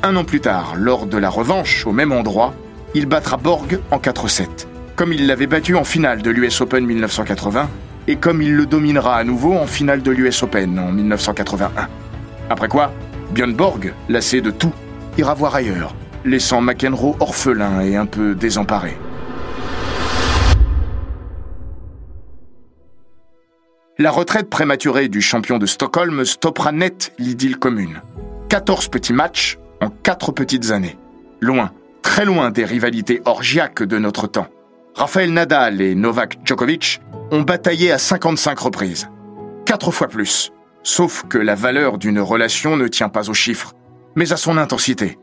Un 0.02 0.14
an 0.14 0.24
plus 0.24 0.40
tard, 0.40 0.74
lors 0.76 1.06
de 1.06 1.16
la 1.16 1.30
revanche 1.30 1.86
au 1.86 1.92
même 1.92 2.12
endroit, 2.12 2.52
il 2.92 3.06
battra 3.06 3.38
Borg 3.38 3.80
en 3.90 3.96
4-7, 3.96 4.46
comme 4.94 5.14
il 5.14 5.26
l'avait 5.26 5.46
battu 5.46 5.74
en 5.74 5.84
finale 5.84 6.20
de 6.20 6.28
l'US 6.28 6.60
Open 6.60 6.84
1980 6.84 7.66
et 8.08 8.16
comme 8.16 8.42
il 8.42 8.54
le 8.54 8.66
dominera 8.66 9.16
à 9.16 9.24
nouveau 9.24 9.54
en 9.54 9.66
finale 9.66 10.02
de 10.02 10.10
l'US 10.10 10.42
Open 10.42 10.78
en 10.78 10.92
1981. 10.92 11.88
Après 12.50 12.68
quoi, 12.68 12.92
Björn 13.30 13.54
Borg, 13.54 13.94
lassé 14.10 14.42
de 14.42 14.50
tout, 14.50 14.74
ira 15.16 15.32
voir 15.32 15.54
ailleurs, 15.54 15.94
laissant 16.26 16.60
McEnroe 16.60 17.16
orphelin 17.20 17.80
et 17.80 17.96
un 17.96 18.04
peu 18.04 18.34
désemparé. 18.34 18.98
La 24.00 24.12
retraite 24.12 24.48
prématurée 24.48 25.08
du 25.08 25.20
champion 25.20 25.58
de 25.58 25.66
Stockholm 25.66 26.24
stoppera 26.24 26.70
net 26.70 27.12
l'idylle 27.18 27.58
commune. 27.58 28.00
14 28.48 28.86
petits 28.86 29.12
matchs 29.12 29.58
en 29.80 29.90
4 29.90 30.30
petites 30.30 30.70
années. 30.70 30.96
Loin, 31.40 31.72
très 32.00 32.24
loin 32.24 32.52
des 32.52 32.64
rivalités 32.64 33.20
orgiaques 33.24 33.82
de 33.82 33.98
notre 33.98 34.28
temps. 34.28 34.46
Rafael 34.94 35.32
Nadal 35.32 35.80
et 35.80 35.96
Novak 35.96 36.38
Djokovic 36.44 37.00
ont 37.32 37.42
bataillé 37.42 37.90
à 37.90 37.98
55 37.98 38.56
reprises. 38.60 39.08
Quatre 39.66 39.90
fois 39.90 40.06
plus. 40.06 40.52
Sauf 40.84 41.24
que 41.28 41.38
la 41.38 41.56
valeur 41.56 41.98
d'une 41.98 42.20
relation 42.20 42.76
ne 42.76 42.86
tient 42.86 43.08
pas 43.08 43.28
aux 43.28 43.34
chiffres, 43.34 43.72
mais 44.14 44.32
à 44.32 44.36
son 44.36 44.58
intensité. 44.58 45.18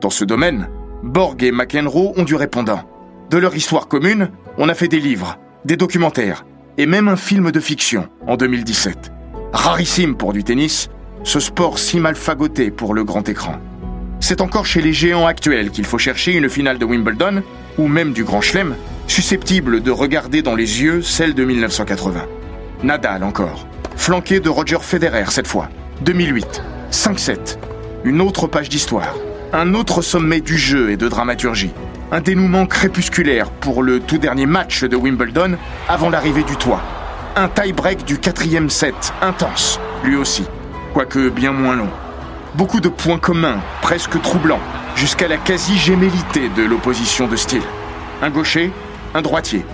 Dans 0.00 0.10
ce 0.10 0.24
domaine, 0.24 0.68
Borg 1.04 1.44
et 1.44 1.52
McEnroe 1.52 2.12
ont 2.16 2.24
du 2.24 2.34
répondant. 2.34 2.82
De 3.30 3.38
leur 3.38 3.54
histoire 3.54 3.86
commune, 3.86 4.32
on 4.58 4.68
a 4.68 4.74
fait 4.74 4.88
des 4.88 4.98
livres, 4.98 5.38
des 5.64 5.76
documentaires, 5.76 6.44
et 6.78 6.86
même 6.86 7.08
un 7.08 7.16
film 7.16 7.50
de 7.50 7.60
fiction 7.60 8.08
en 8.26 8.36
2017. 8.36 9.12
Rarissime 9.52 10.16
pour 10.16 10.32
du 10.32 10.44
tennis, 10.44 10.88
ce 11.24 11.40
sport 11.40 11.78
si 11.78 11.98
mal 11.98 12.14
fagoté 12.14 12.70
pour 12.70 12.94
le 12.94 13.04
grand 13.04 13.28
écran. 13.28 13.58
C'est 14.20 14.40
encore 14.40 14.66
chez 14.66 14.80
les 14.80 14.92
géants 14.92 15.26
actuels 15.26 15.70
qu'il 15.70 15.84
faut 15.84 15.98
chercher 15.98 16.32
une 16.32 16.48
finale 16.48 16.78
de 16.78 16.84
Wimbledon, 16.84 17.42
ou 17.78 17.88
même 17.88 18.12
du 18.12 18.24
Grand 18.24 18.40
Chelem, 18.40 18.74
susceptible 19.06 19.82
de 19.82 19.90
regarder 19.90 20.42
dans 20.42 20.54
les 20.54 20.82
yeux 20.82 21.02
celle 21.02 21.34
de 21.34 21.44
1980. 21.44 22.24
Nadal 22.82 23.24
encore, 23.24 23.66
flanqué 23.96 24.40
de 24.40 24.48
Roger 24.48 24.78
Federer 24.80 25.24
cette 25.30 25.46
fois, 25.46 25.68
2008, 26.02 26.62
5-7, 26.90 27.58
une 28.04 28.20
autre 28.20 28.46
page 28.46 28.68
d'histoire, 28.68 29.14
un 29.52 29.74
autre 29.74 30.02
sommet 30.02 30.40
du 30.40 30.56
jeu 30.56 30.90
et 30.90 30.96
de 30.96 31.08
dramaturgie, 31.08 31.72
un 32.12 32.20
dénouement 32.20 32.66
crépusculaire 32.66 33.50
pour 33.50 33.82
le 33.82 34.00
tout 34.00 34.18
dernier 34.18 34.46
match 34.46 34.84
de 34.84 34.96
Wimbledon 34.96 35.56
avant 35.88 36.10
l'arrivée 36.10 36.44
du 36.44 36.56
toit, 36.56 36.82
un 37.34 37.48
tie-break 37.48 38.04
du 38.04 38.18
quatrième 38.18 38.70
set, 38.70 39.12
intense, 39.20 39.80
lui 40.04 40.16
aussi, 40.16 40.44
quoique 40.94 41.28
bien 41.28 41.52
moins 41.52 41.76
long. 41.76 41.90
Beaucoup 42.54 42.80
de 42.80 42.88
points 42.88 43.18
communs, 43.18 43.60
presque 43.82 44.20
troublants, 44.22 44.60
jusqu'à 44.94 45.28
la 45.28 45.36
quasi-gémellité 45.36 46.48
de 46.56 46.62
l'opposition 46.62 47.26
de 47.26 47.36
style. 47.36 47.62
Un 48.22 48.30
gaucher, 48.30 48.72
un 49.14 49.20
droitier. 49.20 49.64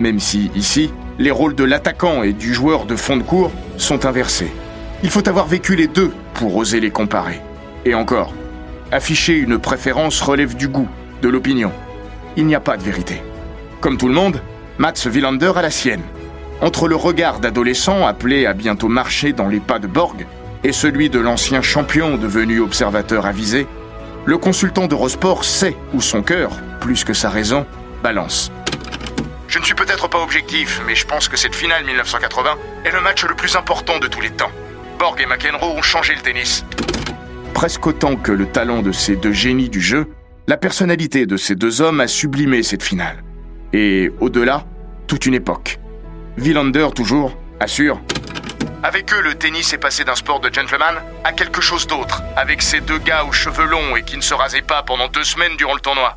Même 0.00 0.18
si, 0.18 0.50
ici, 0.54 0.92
les 1.18 1.30
rôles 1.30 1.54
de 1.54 1.64
l'attaquant 1.64 2.22
et 2.22 2.32
du 2.32 2.52
joueur 2.52 2.84
de 2.84 2.96
fond 2.96 3.16
de 3.16 3.22
cours 3.22 3.52
sont 3.78 4.04
inversés. 4.06 4.52
Il 5.02 5.10
faut 5.10 5.26
avoir 5.28 5.46
vécu 5.46 5.76
les 5.76 5.86
deux 5.86 6.12
pour 6.34 6.56
oser 6.56 6.80
les 6.80 6.90
comparer. 6.90 7.40
Et 7.86 7.94
encore, 7.94 8.34
afficher 8.92 9.38
une 9.38 9.58
préférence 9.58 10.20
relève 10.20 10.56
du 10.56 10.68
goût, 10.68 10.88
de 11.20 11.28
l'opinion. 11.28 11.72
Il 12.36 12.46
n'y 12.46 12.54
a 12.54 12.60
pas 12.60 12.76
de 12.76 12.82
vérité. 12.82 13.22
Comme 13.80 13.96
tout 13.96 14.08
le 14.08 14.14
monde, 14.14 14.42
Mats 14.78 15.06
Wilander 15.06 15.52
a 15.56 15.62
la 15.62 15.70
sienne. 15.70 16.02
Entre 16.60 16.88
le 16.88 16.96
regard 16.96 17.40
d'adolescent 17.40 18.06
appelé 18.06 18.46
à 18.46 18.52
bientôt 18.52 18.88
marcher 18.88 19.32
dans 19.32 19.48
les 19.48 19.60
pas 19.60 19.78
de 19.78 19.86
Borg 19.86 20.26
et 20.62 20.72
celui 20.72 21.08
de 21.08 21.18
l'ancien 21.18 21.62
champion 21.62 22.16
devenu 22.16 22.60
observateur 22.60 23.26
avisé, 23.26 23.66
le 24.26 24.36
consultant 24.36 24.86
d'Eurosport 24.86 25.44
sait 25.44 25.76
où 25.94 26.00
son 26.00 26.22
cœur, 26.22 26.50
plus 26.80 27.04
que 27.04 27.14
sa 27.14 27.30
raison, 27.30 27.66
balance. 28.02 28.52
Je 29.48 29.58
ne 29.58 29.64
suis 29.64 29.74
peut-être 29.74 30.08
pas 30.08 30.22
objectif, 30.22 30.80
mais 30.86 30.94
je 30.94 31.06
pense 31.06 31.28
que 31.28 31.36
cette 31.36 31.54
finale 31.54 31.84
1980 31.84 32.50
est 32.84 32.92
le 32.92 33.00
match 33.00 33.24
le 33.24 33.34
plus 33.34 33.56
important 33.56 33.98
de 33.98 34.06
tous 34.06 34.20
les 34.20 34.30
temps. 34.30 34.50
Borg 34.98 35.20
et 35.20 35.26
McEnroe 35.26 35.76
ont 35.76 35.82
changé 35.82 36.14
le 36.14 36.20
tennis. 36.20 36.64
Presque 37.54 37.86
autant 37.86 38.16
que 38.16 38.32
le 38.32 38.46
talent 38.46 38.82
de 38.82 38.92
ces 38.92 39.16
deux 39.16 39.32
génies 39.32 39.70
du 39.70 39.80
jeu, 39.80 40.06
la 40.50 40.56
personnalité 40.56 41.26
de 41.26 41.36
ces 41.36 41.54
deux 41.54 41.80
hommes 41.80 42.00
a 42.00 42.08
sublimé 42.08 42.64
cette 42.64 42.82
finale. 42.82 43.22
Et 43.72 44.10
au-delà, 44.18 44.64
toute 45.06 45.24
une 45.26 45.34
époque. 45.34 45.78
Villander 46.36 46.88
toujours, 46.92 47.38
assure. 47.60 48.00
Avec 48.82 49.14
eux, 49.14 49.22
le 49.22 49.36
tennis 49.36 49.72
est 49.72 49.78
passé 49.78 50.02
d'un 50.02 50.16
sport 50.16 50.40
de 50.40 50.52
gentleman 50.52 50.96
à 51.22 51.32
quelque 51.32 51.60
chose 51.60 51.86
d'autre, 51.86 52.24
avec 52.36 52.62
ces 52.62 52.80
deux 52.80 52.98
gars 52.98 53.24
aux 53.28 53.30
cheveux 53.30 53.64
longs 53.64 53.94
et 53.94 54.02
qui 54.02 54.16
ne 54.16 54.22
se 54.22 54.34
rasaient 54.34 54.60
pas 54.60 54.82
pendant 54.82 55.06
deux 55.06 55.22
semaines 55.22 55.56
durant 55.56 55.74
le 55.74 55.80
tournoi. 55.80 56.16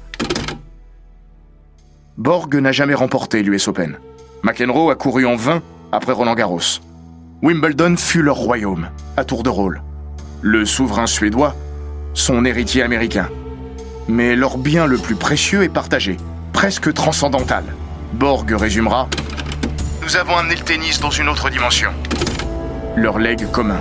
Borg 2.17 2.55
n'a 2.55 2.71
jamais 2.71 2.95
remporté 2.95 3.43
l'US 3.43 3.67
Open. 3.67 3.99
McEnroe 4.41 4.89
a 4.89 4.95
couru 4.95 5.27
en 5.27 5.35
vain 5.35 5.61
après 5.91 6.11
Roland 6.11 6.33
Garros. 6.33 6.81
Wimbledon 7.43 7.97
fut 7.97 8.23
leur 8.23 8.37
royaume, 8.37 8.89
à 9.15 9.25
tour 9.25 9.43
de 9.43 9.49
rôle. 9.49 9.83
Le 10.41 10.65
souverain 10.65 11.05
suédois, 11.05 11.55
son 12.15 12.45
héritier 12.45 12.81
américain. 12.81 13.29
Mais 14.07 14.35
leur 14.35 14.57
bien 14.57 14.85
le 14.85 14.97
plus 14.97 15.15
précieux 15.15 15.63
est 15.63 15.69
partagé, 15.69 16.17
presque 16.51 16.93
transcendantal. 16.93 17.63
Borg 18.13 18.51
résumera 18.51 19.07
Nous 20.01 20.17
avons 20.17 20.35
amené 20.35 20.55
le 20.55 20.61
tennis 20.61 20.99
dans 20.99 21.09
une 21.09 21.29
autre 21.29 21.49
dimension. 21.49 21.91
Leur 22.95 23.17
legs 23.17 23.49
commun. 23.51 23.79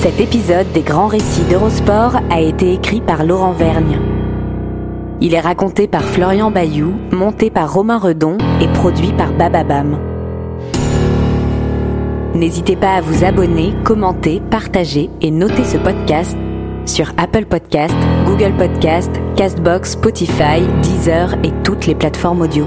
Cet 0.00 0.20
épisode 0.20 0.70
des 0.72 0.82
grands 0.82 1.06
récits 1.06 1.44
d'Eurosport 1.50 2.16
a 2.30 2.40
été 2.40 2.72
écrit 2.74 3.00
par 3.00 3.24
Laurent 3.24 3.52
Vergne. 3.52 4.13
Il 5.20 5.34
est 5.34 5.40
raconté 5.40 5.86
par 5.86 6.02
Florian 6.02 6.50
Bayou, 6.50 6.92
monté 7.12 7.50
par 7.50 7.72
Romain 7.72 7.98
Redon 7.98 8.36
et 8.60 8.68
produit 8.68 9.12
par 9.12 9.32
Bababam. 9.32 9.98
N'hésitez 12.34 12.74
pas 12.74 12.94
à 12.94 13.00
vous 13.00 13.24
abonner, 13.24 13.74
commenter, 13.84 14.42
partager 14.50 15.08
et 15.20 15.30
noter 15.30 15.64
ce 15.64 15.78
podcast 15.78 16.36
sur 16.84 17.12
Apple 17.16 17.46
Podcast, 17.46 17.94
Google 18.26 18.54
Podcast, 18.56 19.10
Castbox, 19.36 19.92
Spotify, 19.92 20.60
Deezer 20.82 21.34
et 21.44 21.52
toutes 21.62 21.86
les 21.86 21.94
plateformes 21.94 22.42
audio. 22.42 22.66